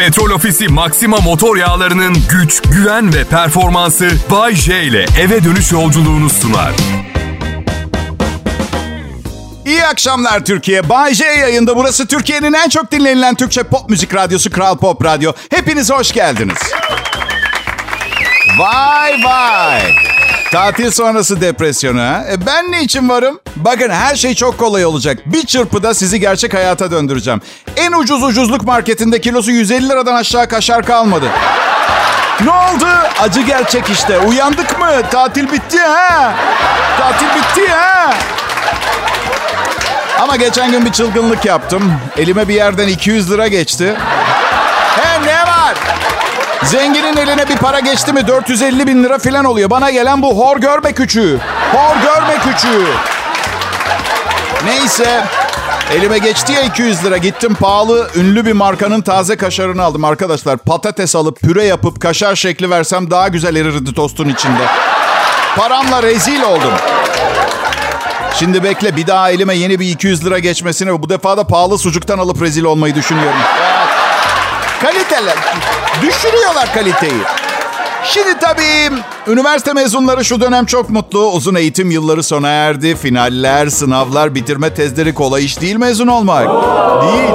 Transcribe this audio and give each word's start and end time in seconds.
Petrol 0.00 0.30
Ofisi 0.30 0.68
Maxima 0.68 1.16
motor 1.16 1.56
yağlarının 1.56 2.16
güç, 2.30 2.62
güven 2.62 3.14
ve 3.14 3.24
performansı 3.24 4.10
Bay 4.30 4.54
J 4.54 4.82
ile 4.82 5.06
eve 5.20 5.44
dönüş 5.44 5.72
yolculuğunu 5.72 6.30
sunar. 6.30 6.72
İyi 9.66 9.84
akşamlar 9.84 10.44
Türkiye. 10.44 10.88
Bay 10.88 11.14
J 11.14 11.24
yayında. 11.24 11.76
Burası 11.76 12.06
Türkiye'nin 12.06 12.52
en 12.52 12.68
çok 12.68 12.92
dinlenilen 12.92 13.34
Türkçe 13.34 13.62
pop 13.62 13.90
müzik 13.90 14.14
radyosu 14.14 14.50
Kral 14.50 14.78
Pop 14.78 15.04
Radyo. 15.04 15.32
Hepiniz 15.50 15.90
hoş 15.90 16.12
geldiniz. 16.12 16.58
Vay 18.58 19.24
vay. 19.24 20.09
Tatil 20.52 20.90
sonrası 20.90 21.40
depresyonu 21.40 22.00
ha? 22.00 22.24
E 22.32 22.46
ben 22.46 22.72
ne 22.72 22.82
için 22.82 23.08
varım? 23.08 23.40
Bakın 23.56 23.90
her 23.90 24.16
şey 24.16 24.34
çok 24.34 24.58
kolay 24.58 24.84
olacak. 24.84 25.18
Bir 25.26 25.46
çırpıda 25.46 25.94
sizi 25.94 26.20
gerçek 26.20 26.54
hayata 26.54 26.90
döndüreceğim. 26.90 27.40
En 27.76 27.92
ucuz 27.92 28.22
ucuzluk 28.22 28.64
marketinde 28.64 29.20
kilosu 29.20 29.50
150 29.50 29.88
liradan 29.88 30.14
aşağı 30.14 30.48
kaşar 30.48 30.86
kalmadı. 30.86 31.26
Ne 32.44 32.50
oldu? 32.50 32.86
Acı 33.20 33.40
gerçek 33.40 33.90
işte. 33.90 34.18
Uyandık 34.18 34.78
mı? 34.78 34.88
Tatil 35.10 35.52
bitti 35.52 35.78
ha? 35.80 36.34
Tatil 36.98 37.26
bitti 37.26 37.72
ha? 37.72 38.14
Ama 40.20 40.36
geçen 40.36 40.70
gün 40.72 40.84
bir 40.86 40.92
çılgınlık 40.92 41.44
yaptım. 41.44 41.92
Elime 42.18 42.48
bir 42.48 42.54
yerden 42.54 42.88
200 42.88 43.30
lira 43.30 43.48
geçti. 43.48 43.96
He 44.96 45.26
ne 45.26 45.42
var? 45.42 45.74
Zenginin 46.64 47.16
eline 47.16 47.48
bir 47.48 47.56
para 47.56 47.80
geçti 47.80 48.12
mi 48.12 48.26
450 48.26 48.86
bin 48.86 49.04
lira 49.04 49.18
falan 49.18 49.44
oluyor. 49.44 49.70
Bana 49.70 49.90
gelen 49.90 50.22
bu 50.22 50.38
hor 50.38 50.56
görme 50.56 50.92
küçüğü. 50.92 51.38
Hor 51.72 51.96
görme 52.02 52.34
küçüğü. 52.38 52.84
Neyse. 54.64 55.24
Elime 55.92 56.18
geçti 56.18 56.52
ya 56.52 56.62
200 56.62 57.04
lira. 57.04 57.16
Gittim 57.16 57.54
pahalı 57.54 58.10
ünlü 58.16 58.46
bir 58.46 58.52
markanın 58.52 59.00
taze 59.00 59.36
kaşarını 59.36 59.82
aldım 59.82 60.04
arkadaşlar. 60.04 60.56
Patates 60.56 61.16
alıp 61.16 61.40
püre 61.40 61.64
yapıp 61.64 62.00
kaşar 62.00 62.36
şekli 62.36 62.70
versem 62.70 63.10
daha 63.10 63.28
güzel 63.28 63.56
erirdi 63.56 63.94
tostun 63.94 64.28
içinde. 64.28 64.62
Paramla 65.56 66.02
rezil 66.02 66.42
oldum. 66.42 66.72
Şimdi 68.34 68.64
bekle 68.64 68.96
bir 68.96 69.06
daha 69.06 69.30
elime 69.30 69.54
yeni 69.54 69.80
bir 69.80 69.86
200 69.86 70.24
lira 70.24 70.38
geçmesini 70.38 71.02
bu 71.02 71.08
defa 71.08 71.36
da 71.36 71.46
pahalı 71.46 71.78
sucuktan 71.78 72.18
alıp 72.18 72.42
rezil 72.42 72.64
olmayı 72.64 72.94
düşünüyorum. 72.94 73.40
Kaliteler. 74.82 75.36
Düşürüyorlar 76.02 76.74
kaliteyi. 76.74 77.20
Şimdi 78.04 78.38
tabii 78.38 79.02
üniversite 79.26 79.72
mezunları 79.72 80.24
şu 80.24 80.40
dönem 80.40 80.66
çok 80.66 80.90
mutlu. 80.90 81.32
Uzun 81.32 81.54
eğitim 81.54 81.90
yılları 81.90 82.22
sona 82.22 82.48
erdi. 82.48 82.96
Finaller, 82.96 83.66
sınavlar, 83.66 84.34
bitirme 84.34 84.74
tezleri 84.74 85.14
kolay 85.14 85.44
iş 85.44 85.60
değil 85.60 85.76
mezun 85.76 86.06
olmak. 86.06 86.46
Değil. 87.02 87.34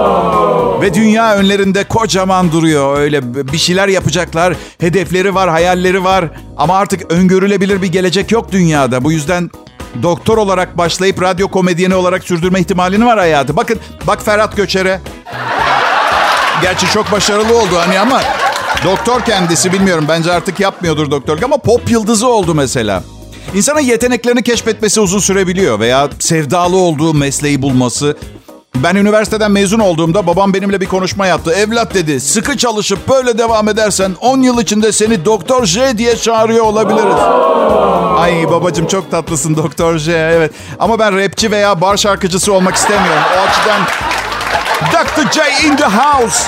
Ve 0.81 0.93
dünya 0.93 1.35
önlerinde 1.35 1.83
kocaman 1.83 2.51
duruyor. 2.51 2.97
Öyle 2.99 3.35
bir 3.53 3.57
şeyler 3.57 3.87
yapacaklar. 3.87 4.53
Hedefleri 4.79 5.35
var, 5.35 5.49
hayalleri 5.49 6.03
var. 6.03 6.25
Ama 6.57 6.77
artık 6.77 7.11
öngörülebilir 7.11 7.81
bir 7.81 7.91
gelecek 7.91 8.31
yok 8.31 8.51
dünyada. 8.51 9.03
Bu 9.03 9.11
yüzden 9.11 9.51
doktor 10.03 10.37
olarak 10.37 10.77
başlayıp 10.77 11.21
radyo 11.21 11.47
komedyeni 11.47 11.95
olarak 11.95 12.23
sürdürme 12.23 12.59
ihtimalini 12.59 13.05
var 13.05 13.19
hayatı. 13.19 13.57
Bakın, 13.57 13.79
bak 14.07 14.25
Ferhat 14.25 14.57
Göçer'e. 14.57 15.01
Gerçi 16.65 16.89
çok 16.89 17.11
başarılı 17.11 17.57
oldu 17.57 17.75
hani 17.77 17.99
ama 17.99 18.21
doktor 18.83 19.21
kendisi 19.21 19.73
bilmiyorum. 19.73 20.05
Bence 20.09 20.31
artık 20.31 20.59
yapmıyordur 20.59 21.11
doktorluk 21.11 21.43
ama 21.43 21.57
pop 21.57 21.91
yıldızı 21.91 22.27
oldu 22.27 22.55
mesela. 22.55 23.03
İnsanın 23.55 23.79
yeteneklerini 23.79 24.43
keşfetmesi 24.43 25.01
uzun 25.01 25.19
sürebiliyor 25.19 25.79
veya 25.79 26.09
sevdalı 26.19 26.77
olduğu 26.77 27.13
mesleği 27.13 27.61
bulması. 27.61 28.17
Ben 28.75 28.95
üniversiteden 28.95 29.51
mezun 29.51 29.79
olduğumda 29.79 30.27
babam 30.27 30.53
benimle 30.53 30.81
bir 30.81 30.85
konuşma 30.85 31.27
yaptı. 31.27 31.51
Evlat 31.51 31.93
dedi 31.93 32.19
sıkı 32.19 32.57
çalışıp 32.57 33.09
böyle 33.09 33.37
devam 33.37 33.69
edersen 33.69 34.11
10 34.21 34.41
yıl 34.41 34.61
içinde 34.61 34.91
seni 34.91 35.25
Doktor 35.25 35.65
J 35.65 35.97
diye 35.97 36.15
çağırıyor 36.15 36.65
olabiliriz. 36.65 37.15
Ay 38.17 38.51
babacım 38.51 38.87
çok 38.87 39.11
tatlısın 39.11 39.55
Doktor 39.55 39.97
J 39.97 40.11
evet. 40.11 40.51
Ama 40.79 40.99
ben 40.99 41.17
rapçi 41.17 41.51
veya 41.51 41.81
bar 41.81 41.97
şarkıcısı 41.97 42.53
olmak 42.53 42.75
istemiyorum. 42.75 43.23
O 43.37 43.49
açıdan 43.49 43.81
Dr. 44.81 45.31
J 45.31 45.67
in 45.67 45.75
the 45.75 45.85
house. 45.85 46.43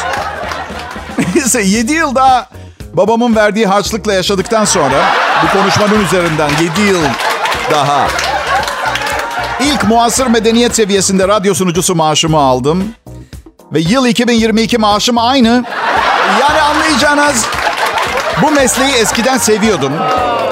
Neyse 1.36 1.62
7 1.62 1.94
yıl 1.94 2.16
daha 2.16 2.50
babamın 2.94 3.36
verdiği 3.36 3.68
harçlıkla 3.68 4.14
yaşadıktan 4.14 4.66
sonra 4.66 5.06
bu 5.44 5.60
konuşmanın 5.60 6.06
üzerinden 6.06 6.50
7 6.50 6.82
yıl 6.82 7.04
daha 7.72 8.08
ilk 9.60 9.84
muasır 9.84 10.28
medeniyet 10.28 10.76
seviyesinde 10.76 11.28
radyo 11.28 11.54
sunucusu 11.54 11.96
maaşımı 11.96 12.38
aldım. 12.38 12.94
Ve 13.74 13.80
yıl 13.80 14.06
2022 14.06 14.78
maaşım 14.78 15.18
aynı. 15.18 15.64
Yani 16.42 16.62
anlayacağınız 16.62 17.46
bu 18.42 18.52
mesleği 18.52 18.94
eskiden 18.94 19.38
seviyordum. 19.38 19.94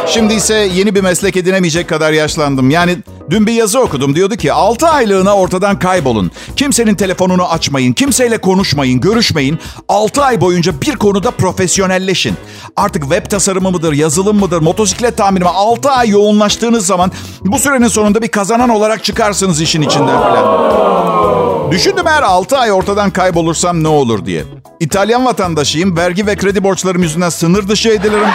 Şimdi 0.08 0.34
ise 0.34 0.56
yeni 0.56 0.96
bir 0.96 1.02
meslek 1.02 1.38
edinemeyecek 1.38 1.90
kadar 1.90 2.12
yaşlandım. 2.12 2.70
Yani 2.70 2.98
dün 3.30 3.48
bir 3.48 3.54
yazı 3.54 3.80
okudum. 3.80 4.16
Diyordu 4.16 4.36
ki 4.36 4.54
6 4.54 4.88
aylığına 4.88 5.36
ortadan 5.36 5.80
kaybolun. 5.80 6.32
Kimsenin 6.56 6.96
telefonunu 6.96 7.52
açmayın. 7.52 7.94
Kimseyle 7.94 8.38
konuşmayın, 8.38 9.02
görüşmeyin. 9.02 9.60
6 9.90 10.24
ay 10.24 10.42
boyunca 10.42 10.82
bir 10.82 10.96
konuda 10.96 11.32
profesyonelleşin. 11.32 12.34
Artık 12.76 13.02
web 13.02 13.30
tasarımı 13.30 13.72
mıdır, 13.72 13.94
yazılım 13.94 14.40
mıdır, 14.40 14.62
motosiklet 14.62 15.18
tamiri 15.18 15.44
mi? 15.44 15.50
6 15.50 15.90
ay 15.90 16.10
yoğunlaştığınız 16.10 16.86
zaman 16.86 17.12
bu 17.42 17.60
sürenin 17.60 17.88
sonunda 17.88 18.22
bir 18.22 18.28
kazanan 18.28 18.70
olarak 18.70 19.04
çıkarsınız 19.04 19.62
işin 19.62 19.82
içinden 19.82 20.20
falan. 20.20 21.72
Düşündüm 21.72 22.08
eğer 22.08 22.24
6 22.24 22.58
ay 22.58 22.72
ortadan 22.72 23.12
kaybolursam 23.12 23.84
ne 23.84 23.88
olur 23.88 24.26
diye. 24.26 24.44
İtalyan 24.80 25.26
vatandaşıyım. 25.26 25.98
Vergi 25.98 26.28
ve 26.28 26.36
kredi 26.36 26.64
borçlarım 26.64 27.04
yüzünden 27.04 27.30
sınır 27.30 27.68
dışı 27.68 27.90
edilirim. 27.90 28.30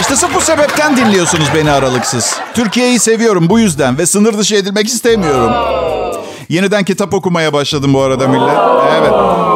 İşte 0.00 0.16
sırf 0.16 0.34
bu 0.34 0.40
sebepten 0.40 0.96
dinliyorsunuz 0.96 1.48
beni 1.54 1.70
aralıksız. 1.70 2.36
Türkiye'yi 2.54 2.98
seviyorum 2.98 3.50
bu 3.50 3.58
yüzden 3.58 3.98
ve 3.98 4.06
sınır 4.06 4.38
dışı 4.38 4.54
edilmek 4.54 4.86
istemiyorum. 4.86 5.52
Yeniden 6.48 6.84
kitap 6.84 7.14
okumaya 7.14 7.52
başladım 7.52 7.94
bu 7.94 8.02
arada 8.02 8.28
millet. 8.28 8.58
Evet. 8.98 9.10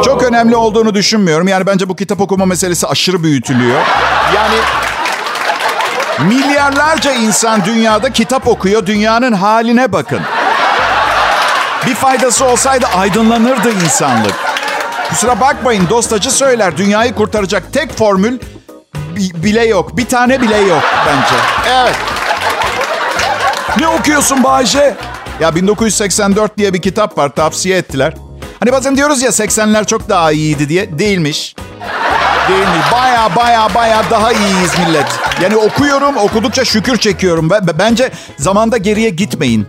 Çok 0.04 0.22
önemli 0.22 0.56
olduğunu 0.56 0.94
düşünmüyorum. 0.94 1.48
Yani 1.48 1.66
bence 1.66 1.88
bu 1.88 1.96
kitap 1.96 2.20
okuma 2.20 2.46
meselesi 2.46 2.86
aşırı 2.86 3.22
büyütülüyor. 3.22 3.80
Yani 4.34 4.54
milyarlarca 6.34 7.12
insan 7.12 7.64
dünyada 7.64 8.12
kitap 8.12 8.48
okuyor. 8.48 8.86
Dünyanın 8.86 9.32
haline 9.32 9.92
bakın. 9.92 10.20
Bir 11.86 11.94
faydası 11.94 12.44
olsaydı 12.44 12.86
aydınlanırdı 12.96 13.70
insanlık. 13.84 14.34
Kusura 15.08 15.40
bakmayın 15.40 15.88
dostacı 15.90 16.30
söyler. 16.30 16.76
Dünyayı 16.76 17.14
kurtaracak 17.14 17.72
tek 17.72 17.98
formül 17.98 18.38
bile 19.16 19.64
yok. 19.66 19.96
Bir 19.96 20.06
tane 20.06 20.40
bile 20.40 20.56
yok 20.56 20.82
bence. 21.06 21.34
Evet. 21.68 21.96
Ne 23.80 23.88
okuyorsun 23.88 24.44
Bayce? 24.44 24.96
Ya 25.40 25.54
1984 25.54 26.58
diye 26.58 26.74
bir 26.74 26.82
kitap 26.82 27.18
var 27.18 27.28
tavsiye 27.28 27.76
ettiler. 27.76 28.14
Hani 28.60 28.72
bazen 28.72 28.96
diyoruz 28.96 29.22
ya 29.22 29.30
80'ler 29.30 29.86
çok 29.86 30.08
daha 30.08 30.32
iyiydi 30.32 30.68
diye. 30.68 30.98
Değilmiş. 30.98 31.54
Değilmiş. 32.48 32.92
Baya 32.92 33.36
baya 33.36 33.74
baya 33.74 34.02
daha 34.10 34.32
iyiyiz 34.32 34.78
millet. 34.78 35.06
Yani 35.42 35.56
okuyorum 35.56 36.16
okudukça 36.16 36.64
şükür 36.64 36.96
çekiyorum. 36.96 37.50
Bence 37.78 38.10
zamanda 38.38 38.76
geriye 38.76 39.10
gitmeyin. 39.10 39.66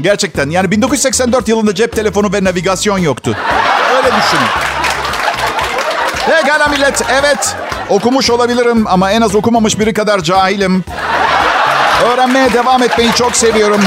Gerçekten 0.00 0.50
yani 0.50 0.70
1984 0.70 1.48
yılında 1.48 1.74
cep 1.74 1.96
telefonu 1.96 2.32
ve 2.32 2.44
navigasyon 2.44 2.98
yoktu. 2.98 3.36
Öyle 3.96 4.08
düşünün. 4.08 4.48
Pekala 6.26 6.66
millet. 6.66 7.02
Evet 7.10 7.56
okumuş 7.92 8.30
olabilirim 8.30 8.84
ama 8.86 9.10
en 9.10 9.20
az 9.20 9.34
okumamış 9.34 9.78
biri 9.78 9.94
kadar 9.94 10.20
cahilim. 10.20 10.84
Öğrenmeye 12.12 12.52
devam 12.52 12.82
etmeyi 12.82 13.12
çok 13.12 13.36
seviyorum. 13.36 13.80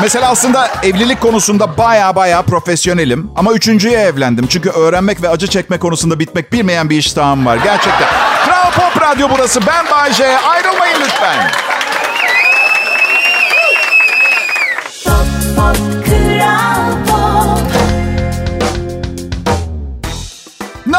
Mesela 0.00 0.28
aslında 0.30 0.70
evlilik 0.82 1.20
konusunda 1.20 1.78
baya 1.78 2.16
baya 2.16 2.42
profesyonelim. 2.42 3.30
Ama 3.36 3.52
üçüncüye 3.52 3.98
evlendim. 3.98 4.46
Çünkü 4.46 4.70
öğrenmek 4.70 5.22
ve 5.22 5.28
acı 5.28 5.46
çekme 5.46 5.78
konusunda 5.78 6.18
bitmek 6.18 6.52
bilmeyen 6.52 6.90
bir 6.90 6.96
iştahım 6.96 7.46
var. 7.46 7.56
Gerçekten. 7.64 8.08
Kral 8.44 8.70
Pop 8.70 9.02
Radyo 9.02 9.28
burası. 9.34 9.60
Ben 9.66 9.90
Bayce. 9.90 10.38
Ayrılmayın 10.38 10.96
lütfen. 11.00 11.50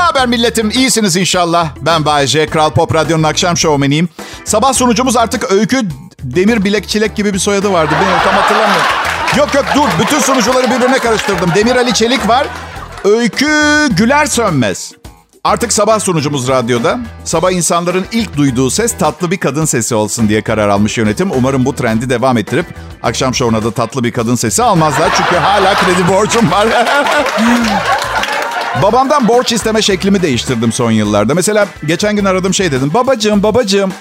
Haber 0.10 0.28
milletim? 0.28 0.70
İyisiniz 0.70 1.16
inşallah. 1.16 1.68
Ben 1.82 2.06
Bayece, 2.06 2.48
Kral 2.48 2.70
Pop 2.70 2.96
Radyo'nun 2.96 3.24
akşam 3.24 3.58
şovmeniyim. 3.58 4.10
Sabah 4.46 4.74
sunucumuz 4.74 5.18
artık 5.18 5.52
Öykü 5.52 5.82
Demir 6.24 6.64
Bilek 6.64 6.90
Çilek 6.90 7.16
gibi 7.16 7.34
bir 7.34 7.40
soyadı 7.40 7.72
vardı. 7.72 7.96
Ben 8.02 8.24
tam 8.24 8.42
hatırlamıyorum. 8.42 8.86
Yok 9.38 9.54
yok 9.54 9.66
dur. 9.76 10.04
Bütün 10.06 10.20
sunucuları 10.20 10.72
birbirine 10.72 11.00
karıştırdım. 11.00 11.52
Demir 11.56 11.76
Ali 11.76 11.94
Çelik 11.94 12.28
var. 12.28 12.48
Öykü 13.04 13.88
Güler 13.92 14.26
Sönmez. 14.26 14.92
Artık 15.44 15.74
sabah 15.74 16.00
sunucumuz 16.00 16.48
radyoda. 16.48 17.00
Sabah 17.24 17.52
insanların 17.52 18.06
ilk 18.12 18.38
duyduğu 18.38 18.70
ses 18.70 18.98
tatlı 18.98 19.32
bir 19.32 19.38
kadın 19.38 19.66
sesi 19.66 19.96
olsun 19.96 20.30
diye 20.30 20.42
karar 20.42 20.70
almış 20.70 20.98
yönetim. 20.98 21.32
Umarım 21.32 21.66
bu 21.66 21.76
trendi 21.76 22.10
devam 22.10 22.38
ettirip 22.38 22.66
akşam 23.04 23.36
şovuna 23.36 23.64
da 23.64 23.72
tatlı 23.72 24.04
bir 24.04 24.12
kadın 24.12 24.36
sesi 24.36 24.64
almazlar. 24.64 25.12
Çünkü 25.18 25.36
hala 25.36 25.74
kredi 25.74 26.08
borcum 26.08 26.52
var. 26.52 26.68
Babamdan 28.82 29.28
borç 29.28 29.52
isteme 29.52 29.82
şeklimi 29.82 30.22
değiştirdim 30.22 30.72
son 30.72 30.92
yıllarda. 30.92 31.34
Mesela 31.34 31.68
geçen 31.86 32.16
gün 32.16 32.26
aradım 32.26 32.54
şey 32.54 32.72
dedim. 32.72 32.94
Babacığım, 32.94 33.44
babacığım. 33.44 33.94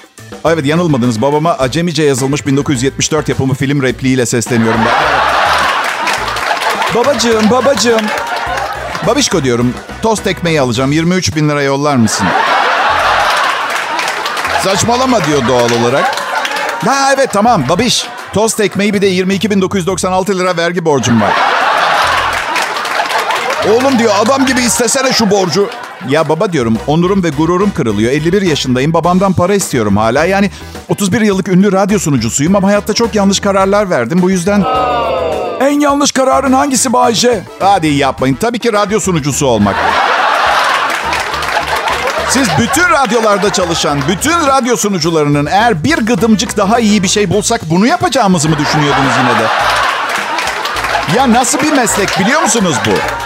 Evet 0.44 0.66
yanılmadınız. 0.66 1.22
Babama 1.22 1.52
acemice 1.52 2.02
yazılmış 2.02 2.46
1974 2.46 3.28
yapımı 3.28 3.54
film 3.54 3.82
repliğiyle 3.82 4.26
sesleniyorum 4.26 4.80
ben. 4.86 4.94
babacığım, 6.94 7.50
babacığım. 7.50 8.00
Babişko 9.06 9.44
diyorum. 9.44 9.74
Tost 10.02 10.26
ekmeği 10.26 10.60
alacağım. 10.60 10.92
23 10.92 11.36
bin 11.36 11.48
lira 11.48 11.62
yollar 11.62 11.96
mısın? 11.96 12.26
Saçmalama 14.64 15.24
diyor 15.24 15.48
doğal 15.48 15.70
olarak. 15.82 16.16
Ha 16.86 17.12
evet 17.14 17.30
tamam 17.32 17.64
babiş. 17.68 18.06
Tost 18.32 18.60
ekmeği 18.60 18.94
bir 18.94 19.02
de 19.02 19.10
22.996 19.10 20.38
lira 20.38 20.56
vergi 20.56 20.84
borcum 20.84 21.20
var. 21.20 21.57
Oğlum 23.72 23.98
diyor 23.98 24.12
adam 24.20 24.46
gibi 24.46 24.60
istesene 24.60 25.12
şu 25.12 25.30
borcu. 25.30 25.70
Ya 26.08 26.28
baba 26.28 26.52
diyorum 26.52 26.78
onurum 26.86 27.22
ve 27.22 27.30
gururum 27.30 27.70
kırılıyor. 27.70 28.12
51 28.12 28.42
yaşındayım 28.42 28.92
babamdan 28.92 29.32
para 29.32 29.54
istiyorum 29.54 29.96
hala. 29.96 30.24
Yani 30.24 30.50
31 30.88 31.20
yıllık 31.20 31.48
ünlü 31.48 31.72
radyo 31.72 31.98
sunucusuyum 31.98 32.56
ama 32.56 32.68
hayatta 32.68 32.94
çok 32.94 33.14
yanlış 33.14 33.40
kararlar 33.40 33.90
verdim. 33.90 34.22
Bu 34.22 34.30
yüzden... 34.30 34.64
En 35.60 35.80
yanlış 35.80 36.12
kararın 36.12 36.52
hangisi 36.52 36.92
Bayce? 36.92 37.42
Hadi 37.60 37.86
yapmayın. 37.86 38.34
Tabii 38.34 38.58
ki 38.58 38.72
radyo 38.72 39.00
sunucusu 39.00 39.46
olmak. 39.46 39.76
Siz 42.30 42.48
bütün 42.58 42.90
radyolarda 42.90 43.52
çalışan, 43.52 43.98
bütün 44.08 44.46
radyo 44.46 44.76
sunucularının 44.76 45.46
eğer 45.46 45.84
bir 45.84 45.98
gıdımcık 45.98 46.56
daha 46.56 46.78
iyi 46.78 47.02
bir 47.02 47.08
şey 47.08 47.30
bulsak 47.30 47.60
bunu 47.70 47.86
yapacağımızı 47.86 48.48
mı 48.48 48.58
düşünüyordunuz 48.58 49.12
yine 49.18 49.40
de? 49.40 49.46
Ya 51.16 51.32
nasıl 51.32 51.60
bir 51.60 51.72
meslek 51.72 52.20
biliyor 52.20 52.42
musunuz 52.42 52.76
bu? 52.86 53.17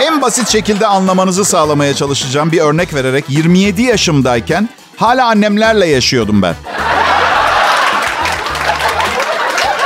En 0.00 0.22
basit 0.22 0.48
şekilde 0.48 0.86
anlamanızı 0.86 1.44
sağlamaya 1.44 1.94
çalışacağım 1.94 2.52
bir 2.52 2.60
örnek 2.60 2.94
vererek 2.94 3.24
27 3.28 3.82
yaşımdayken 3.82 4.68
hala 4.96 5.26
annemlerle 5.26 5.86
yaşıyordum 5.86 6.42
ben. 6.42 6.54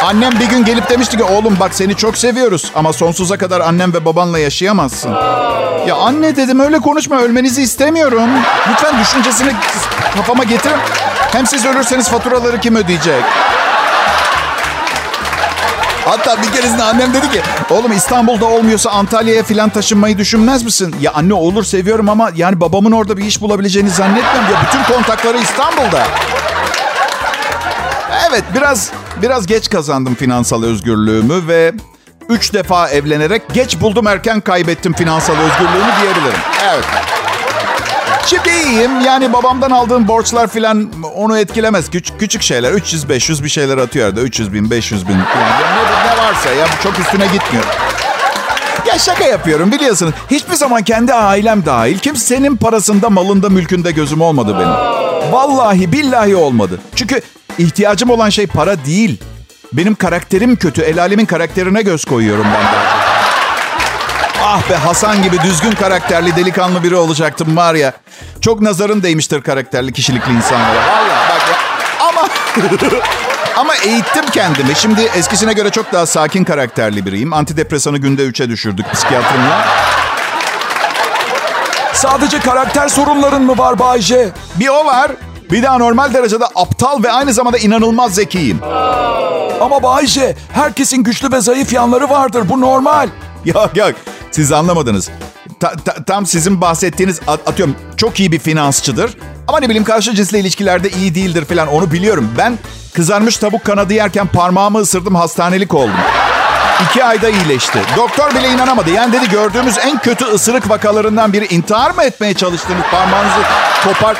Annem 0.05 0.33
bir 0.41 0.45
gün 0.45 0.65
gelip 0.65 0.91
demişti 0.91 1.17
ki 1.17 1.25
oğlum 1.25 1.57
bak 1.61 1.75
seni 1.75 1.97
çok 1.97 2.19
seviyoruz 2.19 2.73
ama 2.75 2.93
sonsuza 2.93 3.39
kadar 3.39 3.61
annem 3.61 3.95
ve 3.95 4.05
babanla 4.05 4.39
yaşayamazsın. 4.39 5.11
Ya 5.87 5.95
anne 5.95 6.37
dedim 6.37 6.61
öyle 6.61 6.79
konuşma 6.79 7.21
ölmenizi 7.21 7.63
istemiyorum. 7.63 8.31
Lütfen 8.71 9.01
düşüncesini 9.01 9.53
kafama 10.17 10.45
getirin. 10.45 10.77
Hem 11.33 11.47
siz 11.47 11.67
ölürseniz 11.67 12.09
faturaları 12.09 12.61
kim 12.61 12.77
ödeyecek? 12.77 13.25
Hatta 16.05 16.43
bir 16.43 16.53
keresinde 16.53 16.83
annem 16.83 17.15
dedi 17.15 17.31
ki 17.31 17.41
oğlum 17.71 17.93
İstanbul'da 17.93 18.47
olmuyorsa 18.47 18.91
Antalya'ya 18.91 19.43
falan 19.43 19.69
taşınmayı 19.71 20.19
düşünmez 20.19 20.63
misin? 20.63 20.97
Ya 21.01 21.13
anne 21.13 21.35
olur 21.35 21.65
seviyorum 21.65 22.09
ama 22.09 22.31
yani 22.37 22.61
babamın 22.61 22.93
orada 22.93 23.17
bir 23.17 23.25
iş 23.25 23.41
bulabileceğini 23.41 23.91
zannetmiyorum. 23.91 24.53
Ya 24.53 24.61
bütün 24.67 24.95
kontakları 24.95 25.39
İstanbul'da. 25.39 26.07
Evet 28.29 28.45
biraz 28.55 28.91
biraz 29.23 29.47
geç 29.47 29.71
kazandım 29.71 30.15
finansal 30.15 30.63
özgürlüğümü 30.63 31.49
ve 31.49 31.73
üç 32.29 32.55
defa 32.55 32.89
evlenerek 32.89 33.43
geç 33.53 33.81
buldum 33.81 34.07
erken 34.07 34.41
kaybettim 34.41 34.93
finansal 34.93 35.35
özgürlüğümü 35.35 35.93
diyebilirim. 36.03 36.41
Evet. 36.71 36.85
Şimdi 38.27 38.49
iyiyim. 38.49 39.01
Yani 39.01 39.33
babamdan 39.33 39.71
aldığım 39.71 40.09
borçlar 40.09 40.49
filan 40.49 40.91
onu 41.15 41.39
etkilemez. 41.39 41.91
Küçük, 41.91 42.21
küçük 42.21 42.43
şeyler. 42.43 42.73
300-500 42.73 43.45
bir 43.45 43.49
şeyler 43.49 43.79
atıyor 43.79 44.17
da. 44.17 44.21
300 44.21 44.53
bin, 44.53 44.71
500 44.71 45.09
bin 45.09 45.13
falan. 45.13 45.49
Ne, 45.49 46.13
ne 46.13 46.19
varsa 46.19 46.51
ya 46.51 46.67
çok 46.83 46.99
üstüne 46.99 47.25
gitmiyor. 47.27 47.65
Ya 48.87 48.99
şaka 48.99 49.25
yapıyorum 49.25 49.73
biliyorsunuz. 49.73 50.15
Hiçbir 50.31 50.55
zaman 50.55 50.83
kendi 50.83 51.15
ailem 51.15 51.67
dahil 51.67 51.99
kimsenin 51.99 52.57
parasında, 52.57 53.11
malında, 53.11 53.49
mülkünde 53.49 53.91
gözüm 53.91 54.21
olmadı 54.21 54.57
benim. 54.59 54.75
Vallahi 55.33 55.93
billahi 55.93 56.37
olmadı. 56.37 56.81
Çünkü 56.95 57.21
ihtiyacım 57.59 58.11
olan 58.11 58.31
şey 58.31 58.47
para 58.47 58.85
değil. 58.85 59.21
Benim 59.73 59.95
karakterim 59.95 60.57
kötü. 60.57 60.83
El 60.83 61.01
alemin 61.01 61.27
karakterine 61.27 61.83
göz 61.83 62.05
koyuyorum 62.05 62.45
ben 62.45 62.65
daha 62.65 62.93
çok. 62.93 63.04
Ah 64.47 64.71
be 64.71 64.75
Hasan 64.75 65.23
gibi 65.23 65.41
düzgün 65.43 65.73
karakterli 65.73 66.37
delikanlı 66.37 66.83
biri 66.83 66.97
olacaktım 66.97 67.57
var 67.57 67.75
ya. 67.75 67.93
Çok 68.41 68.61
nazarın 68.61 69.03
değmiştir 69.03 69.43
karakterli 69.43 69.93
kişilikli 69.93 70.33
insanlara. 70.33 70.75
Vallahi 70.75 71.29
bak 71.31 71.43
ya. 71.51 71.57
Ama 72.09 72.29
ama 73.57 73.75
eğittim 73.77 74.25
kendimi. 74.33 74.75
Şimdi 74.75 75.01
eskisine 75.03 75.53
göre 75.53 75.71
çok 75.71 75.93
daha 75.93 76.07
sakin 76.07 76.45
karakterli 76.45 77.07
biriyim. 77.07 77.33
Antidepresanı 77.33 77.99
günde 77.99 78.23
3'e 78.23 78.49
düşürdük 78.49 78.93
psikiyatrimle. 78.93 79.55
Sadece 81.93 82.41
karakter 82.41 82.89
sorunların 82.89 83.43
mı 83.43 83.59
var 83.59 83.79
Bayce? 83.79 84.29
Bir 84.55 84.69
o 84.69 84.85
var. 84.85 85.11
Bir 85.51 85.63
daha 85.63 85.79
normal 85.79 86.15
derecede 86.15 86.45
aptal 86.55 87.03
ve 87.03 87.13
aynı 87.13 87.33
zamanda 87.33 87.59
inanılmaz 87.59 88.15
zekiyim. 88.15 88.61
Ama 89.61 89.83
Bayce, 89.83 90.37
herkesin 90.53 91.03
güçlü 91.03 91.33
ve 91.33 91.41
zayıf 91.41 91.73
yanları 91.73 92.11
vardır. 92.11 92.49
Bu 92.49 92.61
normal. 92.61 93.09
Yok 93.45 93.77
yok. 93.77 93.95
Siz 94.35 94.53
anlamadınız. 94.53 95.11
Ta, 95.61 95.73
ta, 95.85 96.05
tam 96.05 96.27
sizin 96.27 96.61
bahsettiğiniz 96.61 97.21
atıyorum 97.27 97.77
çok 97.97 98.21
iyi 98.21 98.33
bir 98.33 98.39
finansçıdır. 98.39 99.17
Ama 99.49 99.61
ne 99.61 99.69
bileyim 99.69 99.85
karşı 99.85 100.15
cinsle 100.15 100.41
ilişkilerde 100.41 100.91
iyi 100.91 101.15
değildir 101.15 101.45
falan 101.45 101.69
onu 101.69 101.93
biliyorum. 101.93 102.31
Ben 102.39 102.59
kızarmış 102.95 103.37
tavuk 103.37 103.65
kanadı 103.65 103.93
yerken 103.93 104.27
parmağımı 104.27 104.79
ısırdım 104.79 105.15
hastanelik 105.15 105.75
oldum. 105.75 105.95
İki 106.85 107.05
ayda 107.05 107.29
iyileşti. 107.29 107.79
Doktor 107.97 108.35
bile 108.35 108.51
inanamadı. 108.51 108.91
Yani 108.91 109.13
dedi 109.13 109.31
gördüğümüz 109.31 109.79
en 109.79 109.99
kötü 109.99 110.25
ısırık 110.25 110.71
vakalarından 110.71 111.33
biri 111.33 111.47
intihar 111.47 111.91
mı 111.91 112.03
etmeye 112.03 112.35
çalıştınız? 112.35 112.83
Parmağınızı 112.91 113.41
kopar... 113.85 114.17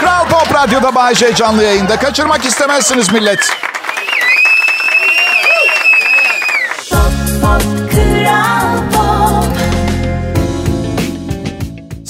Kral 0.00 0.28
Pop 0.28 0.54
Radyo'da 0.54 0.94
Bay 0.94 1.14
J 1.14 1.34
canlı 1.34 1.62
yayında. 1.62 1.96
Kaçırmak 1.96 2.44
istemezsiniz 2.44 3.12
millet. 3.12 3.40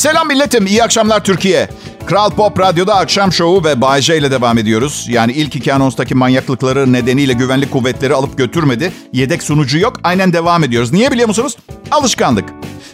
Selam 0.01 0.29
milletim, 0.29 0.67
iyi 0.67 0.85
akşamlar 0.85 1.25
Türkiye. 1.25 1.69
Kral 2.07 2.31
Pop 2.31 2.61
Radyo'da 2.61 2.97
akşam 2.97 3.33
şovu 3.33 3.65
ve 3.65 3.81
Bay 3.81 4.03
J 4.03 4.19
ile 4.19 4.31
devam 4.31 4.59
ediyoruz. 4.59 5.07
Yani 5.09 5.33
ilk 5.33 5.57
iki 5.57 5.75
anonstaki 5.75 6.15
manyaklıkları 6.15 6.93
nedeniyle 6.93 7.33
güvenlik 7.33 7.73
kuvvetleri 7.73 8.15
alıp 8.15 8.39
götürmedi. 8.39 8.93
Yedek 9.13 9.43
sunucu 9.43 9.79
yok, 9.79 10.01
aynen 10.05 10.33
devam 10.33 10.65
ediyoruz. 10.65 10.93
Niye 10.93 11.11
biliyor 11.11 11.29
musunuz? 11.29 11.57
Alışkanlık. 11.91 12.45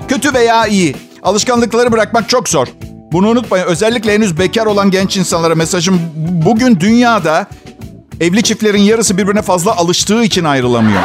Kötü 0.08 0.34
veya 0.34 0.66
iyi. 0.66 0.96
Alışkanlıkları 1.22 1.92
bırakmak 1.92 2.28
çok 2.28 2.48
zor. 2.48 2.66
Bunu 3.12 3.28
unutmayın. 3.28 3.64
Özellikle 3.64 4.14
henüz 4.14 4.38
bekar 4.38 4.66
olan 4.66 4.90
genç 4.90 5.16
insanlara 5.16 5.54
mesajım 5.54 6.00
bugün 6.16 6.80
dünyada 6.80 7.46
evli 8.20 8.42
çiftlerin 8.42 8.82
yarısı 8.82 9.18
birbirine 9.18 9.42
fazla 9.42 9.76
alıştığı 9.76 10.22
için 10.22 10.44
ayrılamıyor. 10.44 11.02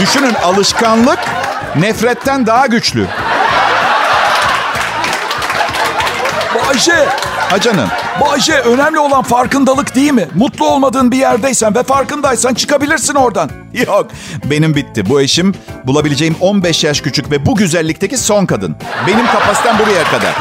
Düşünün 0.00 0.34
alışkanlık 0.34 1.18
nefretten 1.76 2.46
daha 2.46 2.66
güçlü. 2.66 3.06
Bayce, 6.68 7.08
Ha 7.50 7.60
canım. 7.60 7.88
Bayce 8.20 8.52
önemli 8.52 8.98
olan 8.98 9.22
farkındalık 9.22 9.94
değil 9.94 10.12
mi? 10.12 10.28
Mutlu 10.34 10.66
olmadığın 10.68 11.12
bir 11.12 11.16
yerdeysen 11.16 11.74
ve 11.74 11.82
farkındaysan 11.82 12.54
çıkabilirsin 12.54 13.14
oradan. 13.14 13.50
Yok 13.86 14.06
benim 14.44 14.74
bitti. 14.74 15.08
Bu 15.08 15.20
eşim 15.20 15.54
bulabileceğim 15.86 16.36
15 16.40 16.84
yaş 16.84 17.00
küçük 17.00 17.30
ve 17.30 17.46
bu 17.46 17.56
güzellikteki 17.56 18.16
son 18.16 18.46
kadın. 18.46 18.76
Benim 19.06 19.26
kapasitem 19.26 19.78
buraya 19.78 20.04
kadar. 20.04 20.34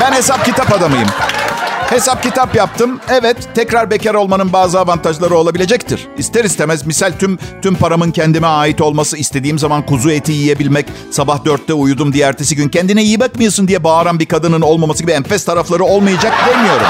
Ben 0.00 0.12
hesap 0.12 0.44
kitap 0.44 0.72
adamıyım. 0.72 1.08
Hesap 1.92 2.22
kitap 2.22 2.54
yaptım. 2.54 3.00
Evet, 3.08 3.36
tekrar 3.54 3.90
bekar 3.90 4.14
olmanın 4.14 4.52
bazı 4.52 4.80
avantajları 4.80 5.36
olabilecektir. 5.36 6.08
İster 6.18 6.44
istemez 6.44 6.86
misal 6.86 7.12
tüm 7.18 7.38
tüm 7.62 7.74
paramın 7.74 8.10
kendime 8.10 8.46
ait 8.46 8.80
olması, 8.80 9.16
istediğim 9.16 9.58
zaman 9.58 9.86
kuzu 9.86 10.10
eti 10.10 10.32
yiyebilmek, 10.32 10.86
sabah 11.10 11.44
dörtte 11.44 11.74
uyudum 11.74 12.12
diye 12.12 12.26
ertesi 12.26 12.56
gün 12.56 12.68
kendine 12.68 13.02
iyi 13.02 13.20
bakmıyorsun 13.20 13.68
diye 13.68 13.84
bağıran 13.84 14.18
bir 14.18 14.26
kadının 14.26 14.60
olmaması 14.60 15.02
gibi 15.02 15.12
enfes 15.12 15.44
tarafları 15.44 15.84
olmayacak 15.84 16.32
demiyorum. 16.48 16.86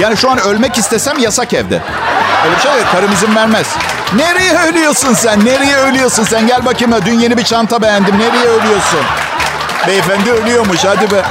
Yani 0.00 0.16
şu 0.16 0.30
an 0.30 0.38
ölmek 0.38 0.78
istesem 0.78 1.18
yasak 1.18 1.54
evde. 1.54 1.82
Öyle 2.44 2.56
bir 2.56 2.60
şey 2.60 2.72
yok. 2.72 2.86
Karım 2.92 3.12
izin 3.12 3.36
vermez. 3.36 3.66
Nereye 4.16 4.58
ölüyorsun 4.68 5.14
sen? 5.14 5.44
Nereye 5.44 5.76
ölüyorsun 5.76 6.24
sen? 6.24 6.46
Gel 6.46 6.64
bakayım. 6.64 6.94
Dün 7.06 7.18
yeni 7.20 7.36
bir 7.36 7.44
çanta 7.44 7.82
beğendim. 7.82 8.18
Nereye 8.18 8.48
ölüyorsun? 8.48 9.00
Beyefendi 9.86 10.30
ölüyormuş. 10.32 10.84
Hadi 10.84 11.10
be. 11.10 11.22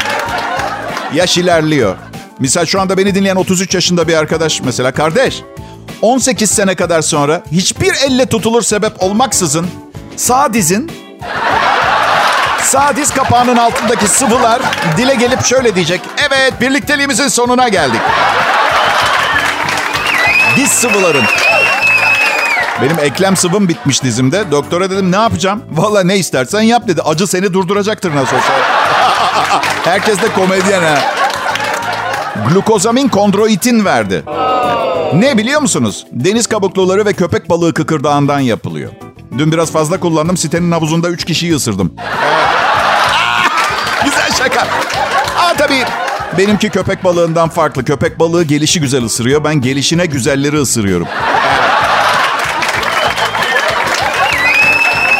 Yaş 1.14 1.38
ilerliyor. 1.38 1.96
Misal 2.40 2.66
şu 2.66 2.82
anda 2.82 2.98
beni 2.98 3.16
dinleyen 3.16 3.36
33 3.36 3.76
yaşında 3.76 4.08
bir 4.08 4.14
arkadaş 4.14 4.62
mesela 4.62 4.92
kardeş. 4.92 5.42
18 6.02 6.52
sene 6.52 6.76
kadar 6.76 7.02
sonra 7.02 7.44
hiçbir 7.52 7.94
elle 8.06 8.26
tutulur 8.26 8.62
sebep 8.62 9.04
olmaksızın 9.04 9.68
sağ 10.18 10.54
dizin 10.54 10.92
sağ 12.64 12.96
diz 12.96 13.12
kapağının 13.14 13.58
altındaki 13.58 14.08
sıvılar 14.08 14.62
dile 14.98 15.16
gelip 15.16 15.46
şöyle 15.46 15.76
diyecek. 15.76 16.02
Evet 16.30 16.54
birlikteliğimizin 16.62 17.28
sonuna 17.28 17.68
geldik. 17.68 18.02
Diz 20.56 20.70
sıvıların. 20.70 21.24
Benim 22.82 23.00
eklem 23.00 23.38
sıvım 23.38 23.70
bitmiş 23.70 24.04
dizimde. 24.04 24.52
Doktora 24.52 24.90
dedim 24.90 25.12
ne 25.12 25.16
yapacağım? 25.16 25.64
Valla 25.72 26.04
ne 26.04 26.18
istersen 26.18 26.62
yap 26.62 26.88
dedi. 26.88 27.02
Acı 27.02 27.28
seni 27.28 27.54
durduracaktır 27.54 28.16
nasıl 28.16 28.36
olsa. 28.38 28.81
Herkes 29.84 30.22
de 30.22 30.34
komedyen 30.34 30.82
ha. 30.82 30.98
Glukozamin 32.50 33.08
kondroitin 33.08 33.86
verdi. 33.86 34.24
Ne 35.14 35.38
biliyor 35.38 35.62
musunuz? 35.62 36.06
Deniz 36.12 36.48
kabukluları 36.48 37.06
ve 37.06 37.14
köpek 37.14 37.50
balığı 37.50 37.74
kıkırdağından 37.74 38.40
yapılıyor. 38.40 38.92
Dün 39.38 39.52
biraz 39.52 39.72
fazla 39.72 40.00
kullandım. 40.00 40.38
Sitenin 40.38 40.72
havuzunda 40.72 41.10
3 41.10 41.26
kişiyi 41.26 41.56
ısırdım. 41.56 41.94
Güzel 44.06 44.32
şaka. 44.38 44.62
Aa 45.38 45.54
tabii 45.58 45.84
benimki 46.38 46.70
köpek 46.70 47.04
balığından 47.04 47.50
farklı. 47.50 47.86
Köpek 47.86 48.20
balığı 48.20 48.44
gelişi 48.44 48.82
güzel 48.82 49.04
ısırıyor. 49.04 49.44
Ben 49.44 49.62
gelişine 49.62 50.06
güzelleri 50.06 50.58
ısırıyorum. 50.58 51.08